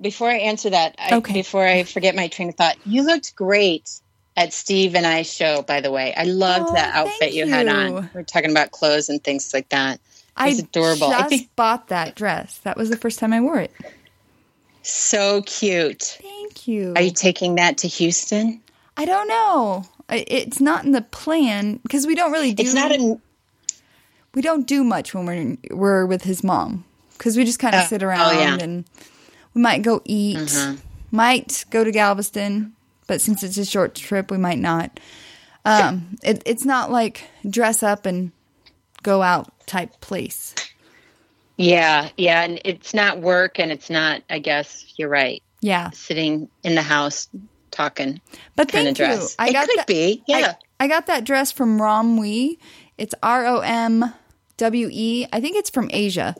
[0.00, 1.32] before I answer that, I, Okay.
[1.34, 3.88] before I forget my train of thought, you looked great
[4.36, 5.62] at Steve and I show.
[5.62, 8.10] By the way, I loved Oh, that outfit thank you, had on.
[8.12, 10.00] We're talking about clothes and things like that.
[10.36, 11.08] I adorable.
[11.08, 12.58] I just bought that dress.
[12.58, 13.72] That was the first time I wore it.
[14.82, 16.18] so cute.
[16.22, 16.92] Thank you.
[16.96, 18.60] Are you taking that to Houston?
[18.96, 19.84] I don't know.
[20.10, 22.62] It's not in the plan because we don't really do.
[22.62, 23.18] It's not a.
[24.34, 26.84] we don't do much when we're we're with his mom
[27.16, 28.58] because we just kind of Oh, sit oh, around yeah.
[28.60, 28.84] and
[29.54, 30.52] we might go eat,
[31.10, 32.72] might go to Galveston,
[33.06, 34.98] but since it's a short trip, we might not.
[35.64, 38.32] Um, it, it's not like dress up and
[39.02, 40.54] go out type place.
[41.56, 44.22] Yeah, yeah, and it's not work, and it's not.
[44.28, 45.42] I guess you're right.
[45.60, 47.28] Yeah, Sitting in the house
[47.70, 48.20] talking.
[48.56, 49.28] but Kinda thank you.
[49.38, 50.54] I It got could that, be, yeah.
[50.80, 52.58] I, I got that dress from ROMWE.
[52.98, 54.12] It's R O M
[54.56, 55.26] W E.
[55.32, 56.34] I think it's from Asia.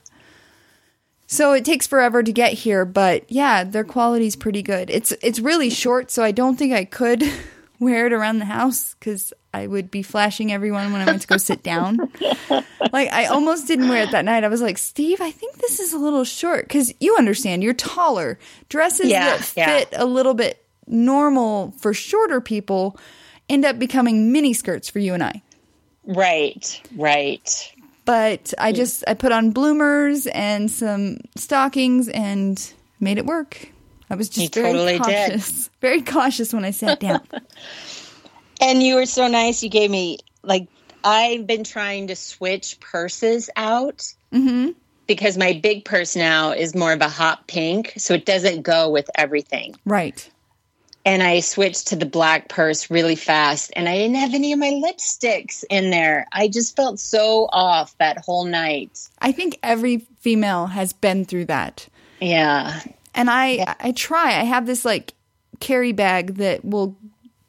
[1.27, 4.91] So it takes forever to get here, but yeah, their quality's pretty good.
[4.91, 7.23] It's it's really short, so I don't think I could
[7.81, 11.29] wear it around the house because I would be flashing everyone when I went to
[11.29, 11.99] go sit down.
[12.93, 14.45] like I almost didn't wear it that night.
[14.45, 17.75] I was like, Steve, I think this is a little short because you understand you're
[17.75, 18.39] taller.
[18.69, 19.67] Dresses Yeah, that yeah.
[19.67, 22.99] fit a little bit normal for shorter people
[23.49, 25.43] end up becoming mini skirts for you and I.
[26.07, 27.73] Right, right.
[28.05, 33.69] But I just I put on bloomers and some stockings and made it work.
[34.11, 35.03] I was just You very totally did.
[35.03, 37.21] cautious, very cautious when I sat down.
[38.61, 39.63] And you were so nice.
[39.63, 40.69] You gave me like
[41.03, 44.71] I've been trying to switch purses out hmm
[45.07, 48.89] because my big purse now is more of a hot pink, so it doesn't go
[48.89, 49.75] with everything.
[49.85, 50.31] Right.
[51.05, 54.59] And I switched to the black purse really fast, and I didn't have any of
[54.59, 56.27] my lipsticks in there.
[56.33, 58.99] I just felt so off that whole night.
[59.19, 61.87] I think every female has been through that.
[62.23, 62.81] Yeah,
[63.15, 64.41] And I I try.
[64.41, 65.15] I have this like
[65.61, 66.97] carry bag that will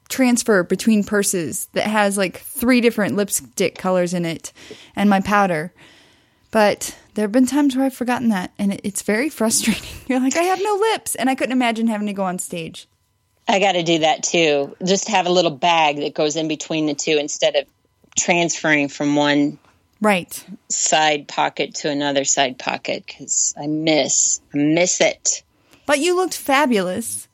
[0.08, 4.54] transfer between purses that has like three different lipstick colors in it
[4.96, 5.74] and my powder.
[6.52, 9.90] But there have been times where I've forgotten that and it, it's very frustrating.
[10.08, 12.88] You're like I have no lips and I couldn't imagine having to go on stage.
[13.48, 14.76] I got to do that too.
[14.84, 17.66] Just have a little bag that goes in between the two instead of
[18.18, 19.60] transferring from one
[20.02, 20.44] Right.
[20.70, 25.42] side pocket to another side pocket because I miss, I miss it.
[25.86, 27.28] But you looked fabulous.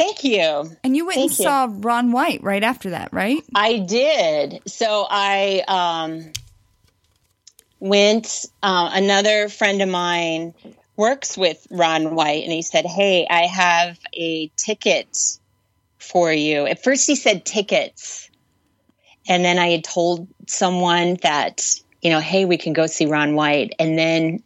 [0.00, 0.70] Thank you.
[0.82, 1.36] And you went and you.
[1.36, 3.42] saw Ron White right after that, right?
[3.54, 4.62] I did.
[4.66, 6.32] So I um,
[7.80, 8.46] went.
[8.62, 10.54] Uh, another friend of mine
[10.96, 15.18] works with Ron White, and he said, "Hey, I have a ticket
[15.98, 18.30] for you." At first, he said tickets,
[19.28, 23.34] and then I had told someone that you know, "Hey, we can go see Ron
[23.34, 24.42] White," and then.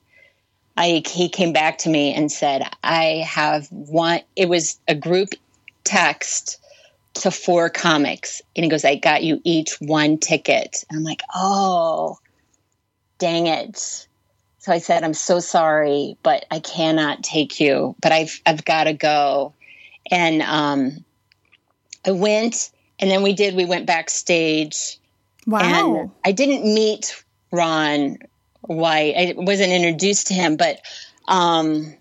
[0.76, 5.30] I, he came back to me and said, I have one, it was a group
[5.84, 6.60] text
[7.14, 8.42] to four comics.
[8.56, 10.84] And he goes, I got you each one ticket.
[10.90, 12.18] And I'm like, oh,
[13.18, 14.08] dang it.
[14.58, 18.84] So I said, I'm so sorry, but I cannot take you, but I've, I've got
[18.84, 19.54] to go.
[20.10, 21.04] And, um,
[22.06, 24.98] I went and then we did, we went backstage
[25.46, 25.60] Wow.
[25.62, 28.18] and I didn't meet Ron
[28.66, 29.14] White.
[29.16, 30.80] I wasn't introduced to him, but
[31.26, 31.94] um,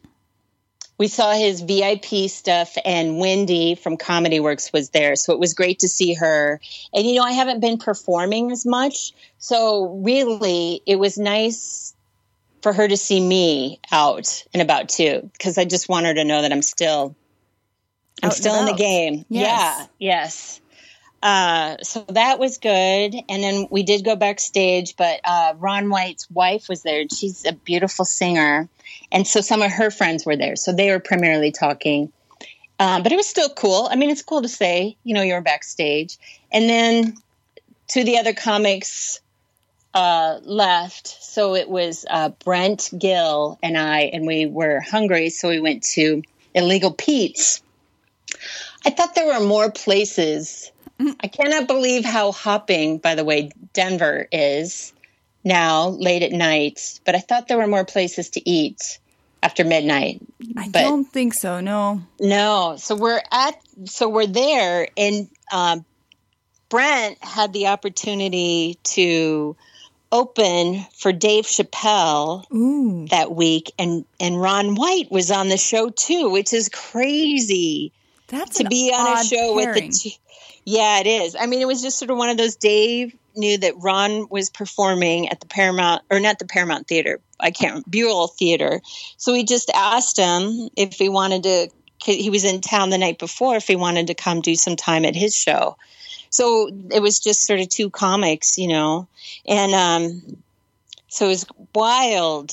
[0.98, 5.54] we saw his VIP stuff, and Wendy from Comedy Works was there, so it was
[5.54, 6.60] great to see her.
[6.94, 11.94] And you know, I haven't been performing as much, so really, it was nice
[12.62, 16.24] for her to see me out and about too, because I just want her to
[16.24, 17.16] know that I'm still,
[18.22, 19.26] I'm Out still in the game.
[19.28, 19.80] Yes.
[19.80, 20.62] Yeah, yes.
[21.24, 23.16] Uh, so that was good.
[23.30, 27.06] And then we did go backstage, but uh, Ron White's wife was there.
[27.10, 28.68] She's a beautiful singer.
[29.10, 30.58] And so some of her friends were there.
[30.58, 32.12] So they were primarily talking.
[32.78, 33.88] Um, but it was still cool.
[33.90, 36.18] I mean, it's cool to say, you know, you're backstage.
[36.52, 37.16] And then
[37.90, 39.22] to the other comics
[39.94, 41.08] uh, left.
[41.08, 45.30] So it was uh, Brent Gill and I, and we were hungry.
[45.30, 46.22] So we went to
[46.54, 47.62] Illegal Pete's.
[48.86, 50.73] I thought there were more places.
[51.00, 54.94] I cannot believe how hopping, by the way, Denver is
[55.44, 57.00] now late at night.
[57.06, 59.00] But I thought there were more places to eat
[59.42, 60.22] after midnight.
[60.56, 61.60] I but- don't think so.
[61.60, 62.02] No.
[62.20, 65.84] No, so we're at, so we're there, and um,
[66.70, 69.56] Brent had the opportunity to
[70.12, 73.08] open for Dave Chappelle Ooh.
[73.10, 77.92] that week, and and Ron White was on the show too, which is crazy
[78.34, 80.10] That's to be on a show with the two.
[80.66, 81.36] Yeah, it is.
[81.40, 82.56] I mean, it was just sort of one of those.
[82.56, 87.20] Dave knew that Ron was performing at the Paramount, or not the Paramount Theater.
[87.40, 88.82] I can't Buell Theater.
[89.18, 91.70] So we just asked him if he wanted to.
[92.04, 93.56] He was in town the night before.
[93.56, 95.78] If he wanted to come do some time at his show.
[96.32, 99.08] So it was just sort of two comics, you know,
[99.46, 100.38] and um,
[101.08, 102.52] so it was wild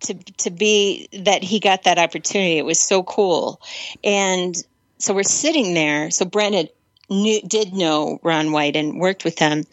[0.00, 2.56] to to be that he got that opportunity.
[2.56, 3.60] It was so cool,
[4.02, 4.56] and
[5.00, 6.10] so we're sitting there.
[6.10, 6.70] So Brent had,
[7.08, 9.64] knew, did know Ron White and worked with him,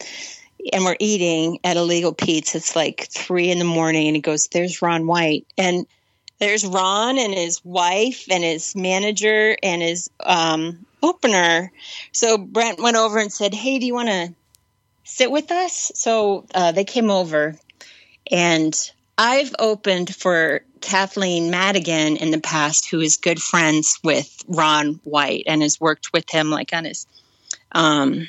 [0.72, 2.54] and we're eating at Illegal Pete's.
[2.54, 5.86] It's like three in the morning, and he goes, "There's Ron White," and
[6.38, 11.72] there's Ron and his wife and his manager and his um, opener.
[12.12, 14.34] So Brent went over and said, "Hey, do you want to
[15.04, 17.56] sit with us?" So uh, they came over,
[18.30, 18.74] and
[19.18, 25.42] I've opened for Kathleen Madigan in the past, who is good friends with Ron White
[25.48, 27.04] and has worked with him like on his
[27.72, 28.28] um,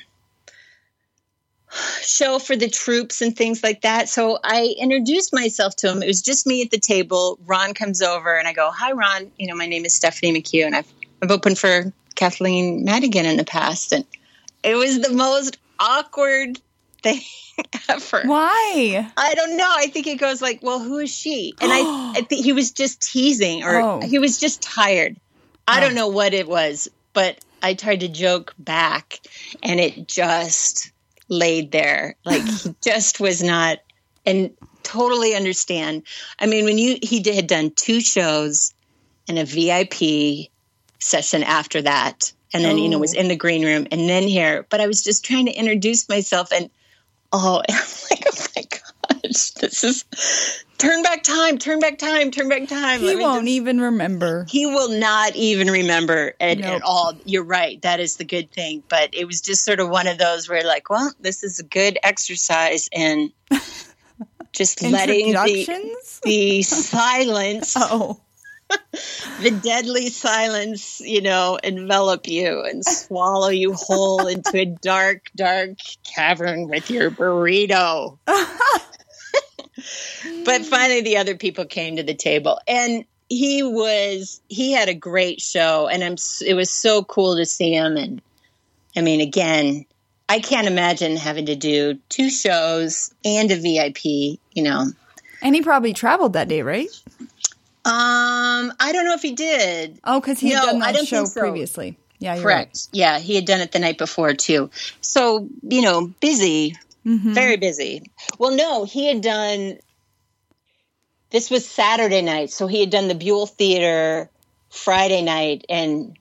[2.02, 4.10] show for the troops and things like that.
[4.10, 6.02] So I introduced myself to him.
[6.02, 7.38] It was just me at the table.
[7.46, 9.32] Ron comes over and I go, "Hi, Ron.
[9.38, 13.38] You know, my name is Stephanie McHugh, and I've I've opened for Kathleen Madigan in
[13.38, 14.06] the past." And
[14.64, 16.60] It was the most awkward
[17.02, 17.22] thing
[17.90, 18.22] ever.
[18.26, 19.10] Why?
[19.18, 19.70] I don't know.
[19.70, 22.72] I think he goes like, "Well, who is she?" And I, I think he was
[22.72, 24.02] just teasing, or Oh.
[24.02, 25.18] he was just tired.
[25.68, 25.96] I don't oh.
[25.96, 29.20] know what it was, but I tried to joke back,
[29.62, 30.92] and it just
[31.28, 32.16] laid there.
[32.26, 33.80] Like he just was not,
[34.26, 34.52] and
[34.84, 36.04] totally understand.
[36.40, 38.74] I mean, when you he did, had done two shows
[39.28, 40.50] and a VIP
[41.00, 43.02] session after that, and then you know Oh.
[43.02, 44.66] was in the green room, and then here.
[44.70, 46.70] But I was just trying to introduce myself, and
[47.32, 47.76] oh, I'm
[48.12, 48.64] like, oh my
[49.24, 50.06] gosh, this is
[50.78, 53.00] turn back time, turn back time, turn back time.
[53.02, 54.46] He Let won't just- even remember.
[54.50, 56.66] he will not even remember it Nope.
[56.76, 57.14] at all.
[57.26, 57.82] You're right.
[57.82, 58.84] That is the good thing.
[58.88, 61.64] But it was just sort of one of those where, like, well, this is a
[61.64, 63.32] good exercise in
[64.54, 68.20] just letting the, the silence, Oh.
[69.42, 75.78] the deadly silence, you know, envelop you and swallow you whole into a dark, dark
[76.04, 78.18] cavern with your burrito.
[80.46, 84.94] but finally the other people came to the table and he was he had a
[84.94, 86.16] great show and I'm
[86.46, 88.22] it was so cool to see him and
[88.98, 89.86] i mean again
[90.28, 94.88] i can't imagine having to do two shows and a vip you know
[95.42, 96.90] And he probably traveled that day, right?
[97.86, 100.98] Um i don't know if he did Oh, because he had No, done I that
[100.98, 101.40] don't show so.
[101.42, 101.98] previously.
[102.20, 104.70] Yeah, you're correct yeah he had done it the night before too
[105.02, 106.76] so you know busy
[107.06, 107.34] Mm-hmm.
[107.34, 109.78] very busy well no he had done
[111.32, 114.30] this was saturday night so he had done the buell theater
[114.70, 116.18] friday night and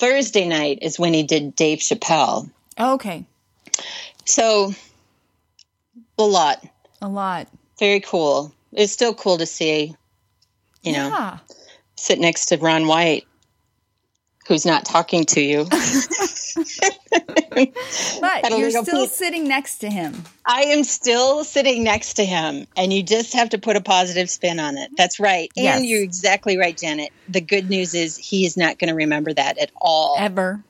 [0.00, 2.48] thursday night is when he did dave chappelle.
[2.78, 3.26] Oh, Okay.
[4.24, 4.72] so
[6.18, 6.64] a lot
[7.02, 7.46] A lot.
[7.78, 9.94] very cool it's still cool to see
[10.82, 11.38] you know Yeah.
[11.96, 13.26] sit next to ron white
[14.46, 15.66] who's not talking to you
[18.20, 20.22] But you're still sitting next to him.
[20.46, 24.30] I am still sitting next to him, and you just have to put a positive
[24.30, 24.90] spin on it.
[24.96, 25.50] That's right.
[25.56, 25.82] And Yes.
[25.84, 27.10] you're exactly right, Janet.
[27.28, 30.62] The good news is he is not going to remember that at all, Ever.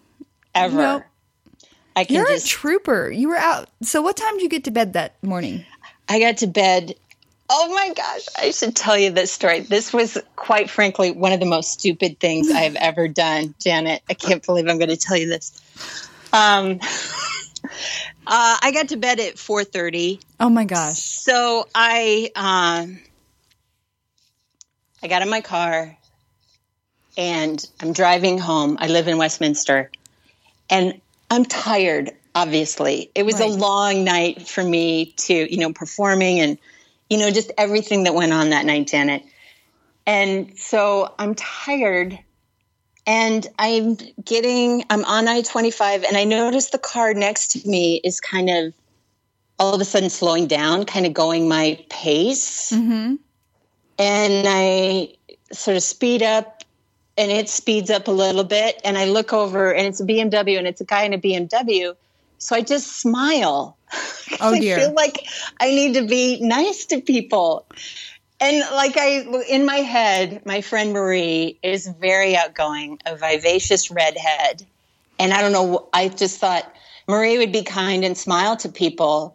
[0.54, 0.76] ever.
[0.76, 1.02] Nope.
[1.94, 2.46] I can You're just.
[2.46, 3.10] a trooper.
[3.10, 3.68] You were out.
[3.82, 5.64] So what time did you get to bed that morning?
[6.08, 6.94] I got to bed.
[7.50, 9.60] Oh my gosh, I should tell you this story.
[9.60, 14.02] This was, quite frankly, one of the most stupid things I have ever done, Janet.
[14.08, 15.58] I can't believe I'm going to tell you this.
[16.30, 20.20] Um, uh, I got to bed at 4:30.
[20.40, 20.98] Oh my gosh.
[20.98, 22.98] So I um
[25.02, 25.96] I got in my car
[27.16, 28.76] and I'm driving home.
[28.78, 29.90] I live in Westminster
[30.68, 33.10] and I'm tired obviously.
[33.14, 36.58] It was a long night for me to, you know, performing and
[37.08, 39.24] you know just everything that went on that night, Janet.
[40.06, 42.18] And so I'm tired
[43.06, 48.20] and I'm getting I'm on I-25 and I notice the car next to me is
[48.20, 48.74] kind of
[49.58, 52.70] all of a sudden slowing down, kind of going my pace.
[52.72, 53.16] Mm-hmm.
[53.98, 55.14] And I
[55.52, 56.62] sort of speed up
[57.16, 58.80] and it speeds up a little bit.
[58.84, 61.96] And I look over and it's a BMW and it's a guy in a BMW.
[62.38, 63.76] So I just smile.
[64.40, 64.78] Oh, I dear.
[64.78, 65.26] feel like
[65.58, 67.66] I need to be nice to people.
[68.40, 74.64] And like I, in my head, my friend Marie is very outgoing, a vivacious redhead.
[75.18, 76.70] And I don't know, I just thought
[77.08, 79.34] Marie would be kind and smile to people.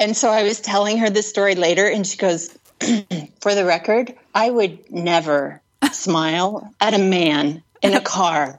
[0.00, 2.48] And so I was telling her this story later, and she goes,
[3.40, 5.60] For the record, I would never
[5.92, 8.58] smile at a man in a car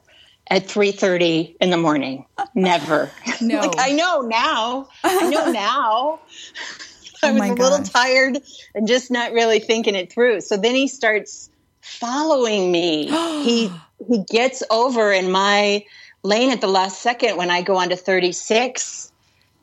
[0.50, 2.26] at 3.30 in the morning.
[2.56, 3.12] Never.
[3.41, 3.60] No.
[3.60, 4.88] like, I know now.
[5.04, 6.20] I know now.
[6.22, 7.89] Oh I Oh was my a little gosh.
[7.89, 8.38] tired
[8.76, 10.41] and just not really thinking it through.
[10.41, 11.50] So then he starts
[11.82, 13.08] following me.
[13.44, 13.70] he
[14.10, 15.84] he gets over in my
[16.24, 19.12] lane at the last second when I go on to 36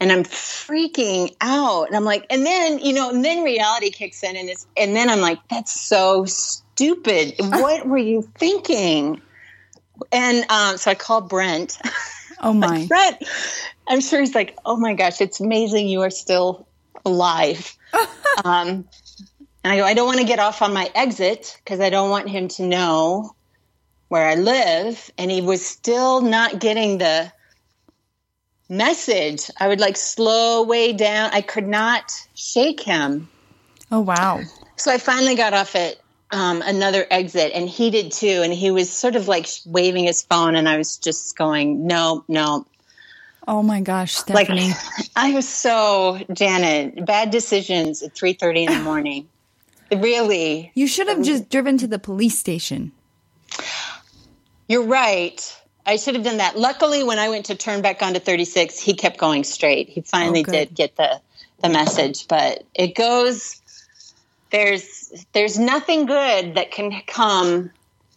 [0.00, 1.88] and I'm freaking out.
[1.88, 4.94] And I'm like, and then, you know, and then reality kicks in and it's and
[4.96, 7.34] then I'm like, that's so stupid.
[7.40, 9.20] What were you thinking?
[10.12, 11.78] And um, so I called Brent.
[12.40, 12.86] Oh my.
[12.88, 13.22] Brent,
[13.88, 16.66] I'm sure he's like, oh my gosh, it's amazing you are still
[17.04, 17.76] alive.
[18.44, 18.88] um,
[19.62, 22.10] and I go, I don't want to get off on my exit because I don't
[22.10, 23.34] want him to know
[24.08, 25.10] where I live.
[25.18, 27.32] And he was still not getting the
[28.68, 29.50] message.
[29.58, 31.30] I would like slow way down.
[31.32, 33.28] I could not shake him.
[33.90, 34.40] Oh wow.
[34.76, 35.96] So I finally got off at
[36.32, 38.40] um, another exit, and he did too.
[38.42, 42.24] And he was sort of like waving his phone, and I was just going, no,
[42.28, 42.66] no.
[43.48, 44.48] Oh my gosh, Like
[45.16, 47.04] I was so Janet.
[47.04, 49.28] Bad decisions at three thirty in the morning.
[49.90, 52.92] really, you should have just driven to the police station.
[54.68, 55.56] you're right.
[55.86, 56.56] I should have done that.
[56.58, 59.88] Luckily, when I went to turn back onto 36, he kept going straight.
[59.88, 61.20] He finally Oh, did get the
[61.62, 63.59] the message, but it goes.
[64.50, 67.70] There's there's nothing good that can come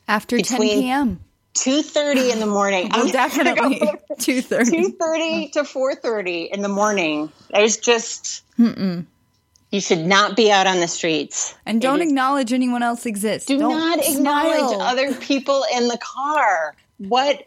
[0.07, 1.19] After 10 p.m.
[1.55, 2.89] 2:30 in the morning.
[2.91, 3.79] Well, I'm definitely
[4.17, 4.95] 2.30.
[4.97, 7.31] 2:30 to 4:30 in the morning.
[7.51, 11.55] There's just you should not be out on the streets.
[11.65, 13.47] And don't It is- acknowledge anyone else exists.
[13.47, 14.81] do Don't not acknowledge smile.
[14.81, 16.75] other people in the car.
[16.99, 17.43] What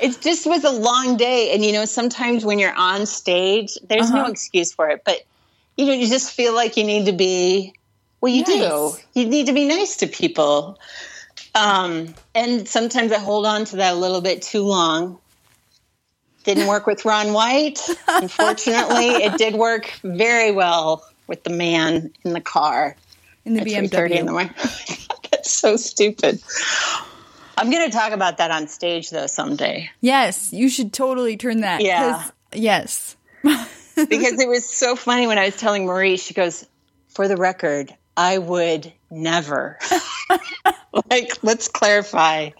[0.00, 4.10] it just was a long day, and you know sometimes when you're on stage, there's
[4.10, 4.30] no Uh-huh.
[4.30, 5.22] excuse for it, but
[5.76, 7.72] you know you just feel like you need to be.
[8.20, 8.92] Well, you do.
[9.14, 10.78] You need to be nice to people.
[11.54, 15.18] Um, and sometimes I hold on to that a little bit too long.
[16.44, 17.80] Didn't work with Ron White.
[18.08, 22.96] Unfortunately, it did work very well with the man in the car
[23.44, 24.32] in the 3:30 in the BMW.
[24.32, 24.54] morning.
[25.30, 26.40] That's so stupid.
[27.56, 31.62] I'm going to talk about that on stage though someday Yes, you should totally turn
[31.62, 31.82] that.
[31.82, 32.30] Yeah.
[32.52, 33.16] Yes.
[33.42, 36.16] because it was so funny when I was telling Marie.
[36.16, 36.66] She goes,
[37.08, 39.78] "For the record, I would never."
[41.10, 42.50] like, let's clarify.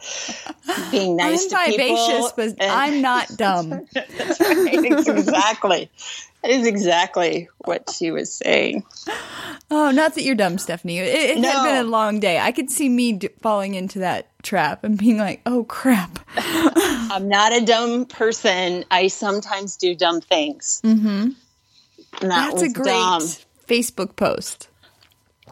[0.91, 2.31] Being nice I'm to people.
[2.37, 3.87] but and- I'm not dumb.
[3.93, 4.85] That's right.
[4.85, 5.91] Exactly.
[6.43, 8.85] That is exactly what she was saying.
[9.73, 10.99] Oh, not that you're dumb, Stephanie.
[10.99, 11.51] It, it No.
[11.51, 12.39] had been a long day.
[12.39, 17.29] I could see me d- falling into that trap and being like, "Oh crap." I'm
[17.29, 18.85] not a dumb person.
[18.89, 20.81] I sometimes do dumb things.
[20.85, 21.31] Mm-hmm.
[22.21, 23.23] That That's a great dumb.
[23.67, 24.68] Facebook post.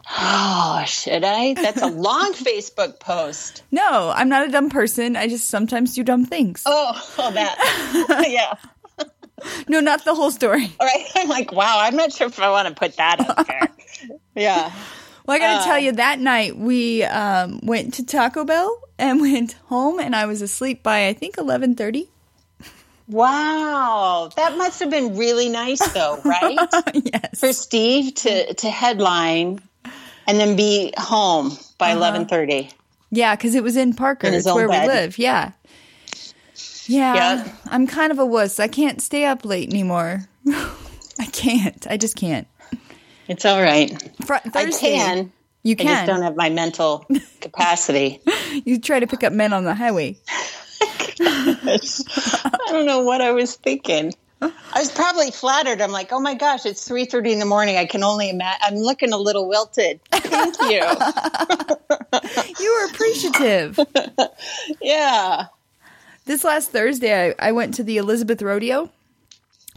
[0.09, 1.53] Oh, should I?
[1.53, 3.63] That's a long Facebook post.
[3.71, 5.15] No, I'm not a dumb person.
[5.15, 6.63] I just sometimes do dumb things.
[6.65, 8.25] Oh, oh that.
[8.29, 8.55] yeah.
[9.67, 10.71] No, not the whole story.
[10.79, 11.05] All right.
[11.15, 13.67] I'm like, wow, I'm not sure if I want to put that up there.
[14.35, 14.71] yeah.
[15.25, 15.65] Well, I gotta Uh.
[15.65, 20.25] tell you, that night we um, went to Taco Bell and went home, and I
[20.25, 22.07] was asleep by I think 11:30.
[23.09, 24.29] Wow.
[24.35, 26.57] That must have been really nice though, right?
[26.93, 27.39] yes.
[27.39, 29.61] For Steve to to headline
[30.27, 32.11] and then be home by Uh-huh.
[32.19, 32.71] 11:30.
[33.09, 34.27] Yeah, because it was in Parker.
[34.27, 34.81] In it's where bed.
[34.87, 35.17] we live.
[35.17, 35.51] Yeah.
[36.87, 37.43] Yeah.
[37.43, 37.55] Yep.
[37.67, 38.59] I'm kind of a wuss.
[38.59, 40.27] I can't stay up late anymore.
[40.47, 41.85] I can't.
[41.89, 42.47] I just can't.
[43.27, 43.91] It's all right.
[44.25, 45.31] Fr- I Thursday, can.
[45.63, 45.87] You can.
[45.87, 47.05] I just don't have my mental
[47.41, 48.21] capacity.
[48.63, 50.17] You try to pick up men on the highway.
[51.19, 54.13] I don't know what I was thinking.
[54.41, 55.81] I was probably flattered.
[55.81, 57.77] I'm like, oh my gosh, it's 3:30 in the morning.
[57.77, 58.61] I can only imagine.
[58.63, 59.99] I'm looking a little wilted.
[60.11, 60.81] Thank you.
[62.59, 63.79] You were appreciative.
[64.81, 65.45] yeah.
[66.25, 68.89] this last Thursday, I, I went to the Elizabeth Rodeo,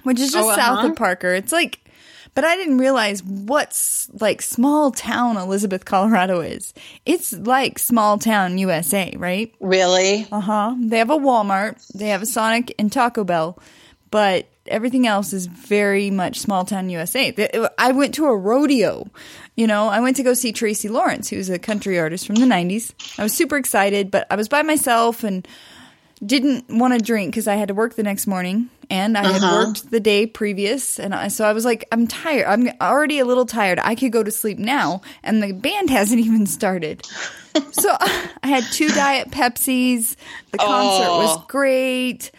[0.05, 0.89] which is just Oh, south uh-huh.
[0.89, 1.35] of Parker.
[1.35, 1.81] It's like,
[2.35, 6.73] but I didn't realize what's like small town Elizabeth, Colorado is.
[7.05, 9.53] It's like small town USA, right?
[9.61, 10.27] Really?
[10.33, 10.75] Uh huh.
[10.79, 13.59] They have a Walmart, they have a Sonic and Taco Bell,
[14.11, 17.35] but everything else is very much small town USA.
[17.79, 19.09] I went to a rodeo.
[19.57, 22.47] You know, I went to go see Tracy Lawrence, who's a country artist from the
[22.47, 22.93] 90s.
[23.19, 25.47] I was super excited, but I was by myself and
[26.25, 29.43] didn't want to drink because I had to work the next morning and I had
[29.43, 29.65] uh-huh.
[29.67, 30.99] worked the day previous.
[30.99, 32.47] And I, so I was like, I'm tired.
[32.47, 33.79] I'm already a little tired.
[33.83, 35.01] I could go to sleep now.
[35.23, 37.07] And the band hasn't even started.
[37.73, 40.17] so I had two Diet Pepsis.
[40.51, 41.45] The concert was Oh.
[41.49, 42.31] great.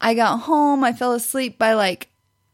[0.00, 0.82] I got home.
[0.84, 2.08] I fell asleep by like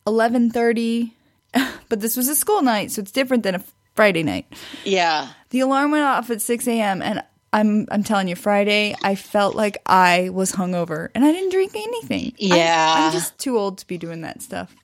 [0.07, 1.12] 11:30.
[1.88, 4.47] but this was a school night, so it's different than a Friday night.
[4.84, 5.28] Yeah.
[5.51, 7.01] The alarm went off at 6 a.m.
[7.03, 7.22] and
[7.53, 11.72] I'm I'm telling you, Friday I felt like I was hungover and I didn't drink
[11.74, 12.34] anything.
[12.51, 12.94] I'm- Yeah.
[12.99, 14.74] I'm, just too old to be doing that stuff.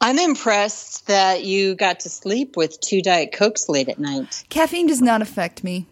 [0.00, 4.44] I'm impressed that you got to sleep with two Diet Cokes late at night.
[4.50, 5.86] Caffeine does not affect me.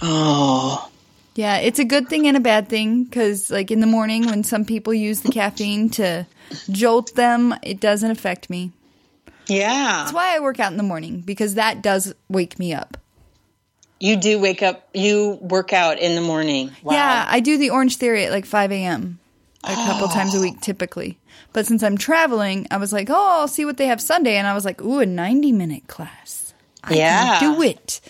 [0.00, 0.88] Oh.
[1.34, 4.44] Yeah, it's a good thing and a bad thing because, like in the morning, when
[4.44, 6.26] some people use the caffeine to
[6.70, 8.72] jolt them, it doesn't affect me.
[9.46, 10.02] Yeah.
[10.02, 12.98] That's why I work out in the morning because that does wake me up.
[13.98, 16.72] You do wake up, you work out in the morning.
[16.82, 16.94] Wow.
[16.94, 19.20] Yeah, I do the Orange Theory at like 5 a.m.
[19.62, 20.12] a couple ah.
[20.12, 21.18] times a week typically.
[21.52, 24.36] But since I'm traveling, I was like, oh, I'll see what they have Sunday.
[24.36, 26.52] And I was like, ooh, a 90 minute class.
[26.82, 27.38] I Yeah.
[27.38, 28.00] can do it.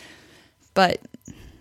[0.74, 1.00] But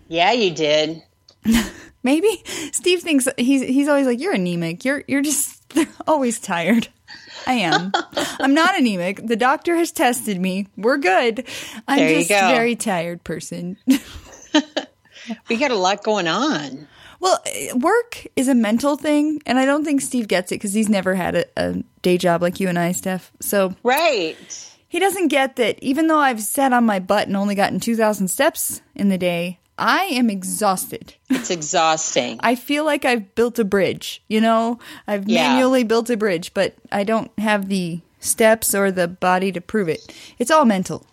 [0.08, 1.02] Yeah, you did.
[2.02, 4.84] maybe Steve thinks he's he's always like, you're anemic.
[4.84, 5.62] You're you're just
[6.06, 6.88] always tired.
[7.46, 7.92] I am.
[8.40, 9.26] I'm not anemic.
[9.26, 10.68] The doctor has tested me.
[10.76, 11.44] We're good.
[11.88, 13.76] I'm There just a very tired person.
[15.48, 16.88] We got a lot going on.
[17.20, 17.38] Well,
[17.76, 21.14] work is a mental thing, and I don't think Steve gets it because he's never
[21.14, 23.30] had a, a day job like you and I, Steph.
[23.40, 24.36] So Right.
[24.88, 28.26] he doesn't get that even though I've sat on my butt and only gotten 2,000
[28.26, 31.14] steps in the day, I am exhausted.
[31.28, 32.38] It's exhausting.
[32.40, 34.78] I feel like I've built a bridge, you know?
[35.08, 35.48] I've Yeah.
[35.48, 39.88] manually built a bridge, but I don't have the steps or the body to prove
[39.88, 40.14] it.
[40.38, 41.04] It's all mental.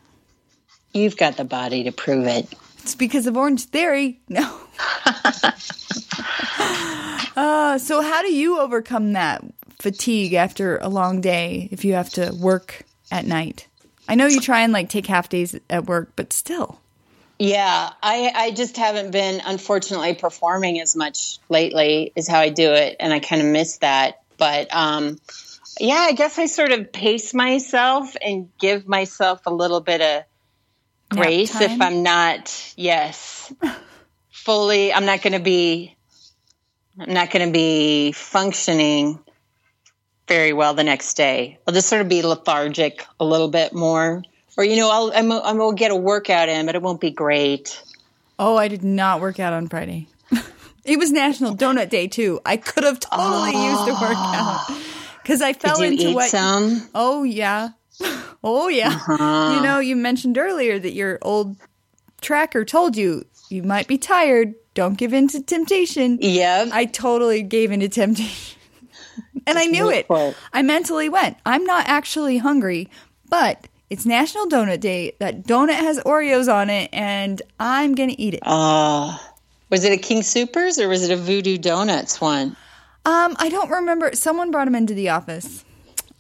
[0.94, 2.48] You've got the body to prove it.
[2.84, 4.20] It's because of Orange Theory.
[4.30, 4.60] No.
[7.36, 9.44] uh, so, how do you overcome that
[9.80, 13.68] fatigue after a long day if you have to work at night?
[14.08, 16.80] I know you try and like take half days at work, but still.
[17.40, 22.74] Yeah, I, I just haven't been, unfortunately, performing as much lately, is how I do
[22.74, 22.98] it.
[23.00, 24.22] And I kind of miss that.
[24.38, 25.18] But um,
[25.80, 30.24] yeah, I guess I sort of pace myself and give myself a little bit of
[31.10, 31.82] grace if?
[31.82, 33.54] I'm not, yes,
[34.32, 35.96] fully, I'm not going to be,
[37.00, 39.20] I'm not going to be functioning
[40.28, 41.58] very well the next day.
[41.66, 44.24] I'll just sort of be lethargic a little bit more.
[44.60, 47.00] Or, you know, I'll, I'm, I'm going to get a workout in, but it won't
[47.00, 47.82] be great.
[48.38, 50.10] Oh, I did not work out on Friday.
[50.84, 52.42] it was National Donut Day too.
[52.46, 54.70] I could have totally used a workout
[55.24, 56.30] because I fell into what.
[56.30, 56.90] some?
[56.94, 57.70] Oh yeah,
[58.44, 58.90] oh yeah.
[58.90, 59.54] Uh-huh.
[59.56, 61.56] You know, you mentioned earlier that your old
[62.20, 64.56] tracker told you you might be tired.
[64.74, 66.18] Don't give in to temptation.
[66.20, 68.60] Yeah, I totally gave into temptation.
[69.48, 70.06] and I knew it.
[70.10, 70.36] it.
[70.52, 72.90] I mentally went, I'm not actually hungry,
[73.30, 75.16] but it's National Donut Day.
[75.20, 78.42] That donut has Oreos on it, and I'm going to eat it.
[78.44, 79.18] Uh,
[79.70, 82.56] was it a King Supers or was it a Voodoo Donuts one?
[83.06, 84.12] Um, I don't remember.
[84.14, 85.64] Someone brought them into the office.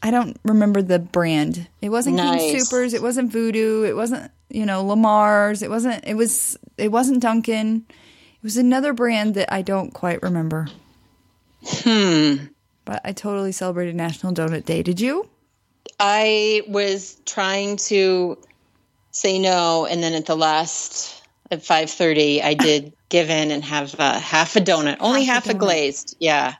[0.01, 1.67] I don't remember the brand.
[1.81, 2.93] It wasn't King Supers.
[2.93, 3.83] It wasn't Voodoo.
[3.83, 5.61] It wasn't you know Lamar's.
[5.61, 6.05] It wasn't.
[6.07, 6.57] It was.
[6.77, 7.85] It wasn't Dunkin'.
[7.87, 10.67] It was another brand that I don't quite remember.
[11.65, 12.35] Hmm.
[12.85, 14.81] But I totally celebrated National Donut Day.
[14.81, 15.29] Did you?
[15.99, 18.37] I was trying to
[19.11, 21.21] say no, and then at the last
[21.51, 25.45] at five thirty, I did give in and have uh, half a donut, only Half
[25.45, 26.15] half, a a, glazed.
[26.19, 26.55] Yeah,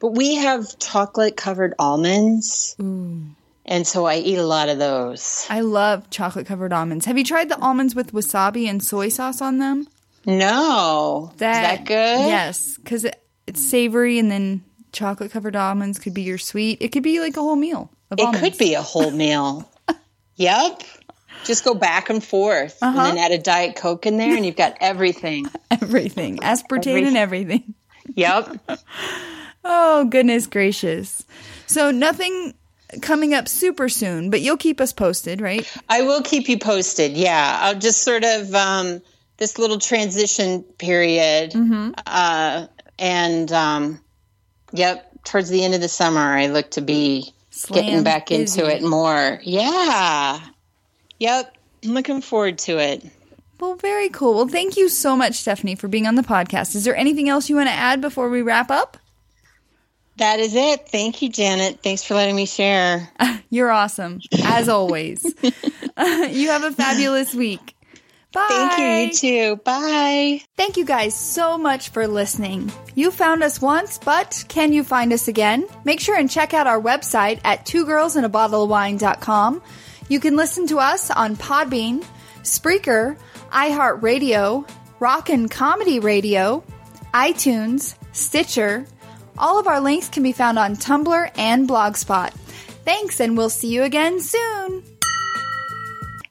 [0.00, 5.46] but we have chocolate covered almonds, and so I eat a lot of those.
[5.48, 7.06] I love chocolate covered almonds.
[7.06, 9.86] Have you tried the almonds with wasabi and soy sauce on them?
[10.26, 12.28] No, is that good?
[12.28, 16.82] Yes, because it, it's savory, and then chocolate covered almonds could be your sweet.
[16.82, 17.90] It could be like a whole meal.
[18.10, 18.40] It almonds.
[18.40, 19.68] could be a whole meal.
[20.36, 20.82] yep.
[21.44, 22.98] Just go back and forth, Uh-huh.
[22.98, 25.46] and then add a diet coke in there, and you've got everything.
[25.70, 27.74] everything, aspartame and everything.
[28.14, 28.58] Yep.
[29.66, 31.24] Oh goodness gracious!
[31.66, 32.52] So nothing
[33.00, 35.66] coming up super soon, but you'll keep us posted, right?
[35.88, 37.12] I will keep you posted.
[37.16, 39.00] Yeah, I'll just sort of um,
[39.38, 41.92] this little transition period, Mm-hmm.
[42.06, 42.66] uh,
[42.98, 44.00] and um,
[44.72, 47.32] yep, towards the end of the summer, I look to be
[47.72, 48.60] getting back busy.
[48.60, 49.40] into it more.
[49.42, 50.40] Yeah,
[51.18, 53.04] yep, I'm looking forward to it.
[53.60, 54.34] Well, very cool.
[54.34, 56.74] Well, thank you so much, Stephanie, for being on the podcast.
[56.74, 58.98] Is there anything else you want to add before we wrap up?
[60.16, 60.88] That is it.
[60.88, 61.80] Thank you, Janet.
[61.82, 63.10] Thanks for letting me share.
[63.50, 65.24] You're awesome, as always.
[65.42, 67.73] you have a fabulous week.
[68.34, 68.46] Bye.
[68.48, 68.86] Thank you.
[68.86, 69.56] You too.
[69.62, 70.42] Bye.
[70.56, 72.70] Thank you guys so much for listening.
[72.96, 75.66] You found us once, but can you find us again?
[75.84, 79.62] Make sure and check out our website at twogirlsinabottleofwine.com.
[80.08, 82.04] You can listen to us on Podbean,
[82.42, 83.16] Spreaker,
[83.50, 84.68] iHeartRadio,
[84.98, 86.64] Rockin' Comedy Radio,
[87.14, 88.86] iTunes, Stitcher.
[89.38, 92.32] All of our links can be found on Tumblr and Blogspot.
[92.84, 94.82] Thanks, and we'll see you again soon.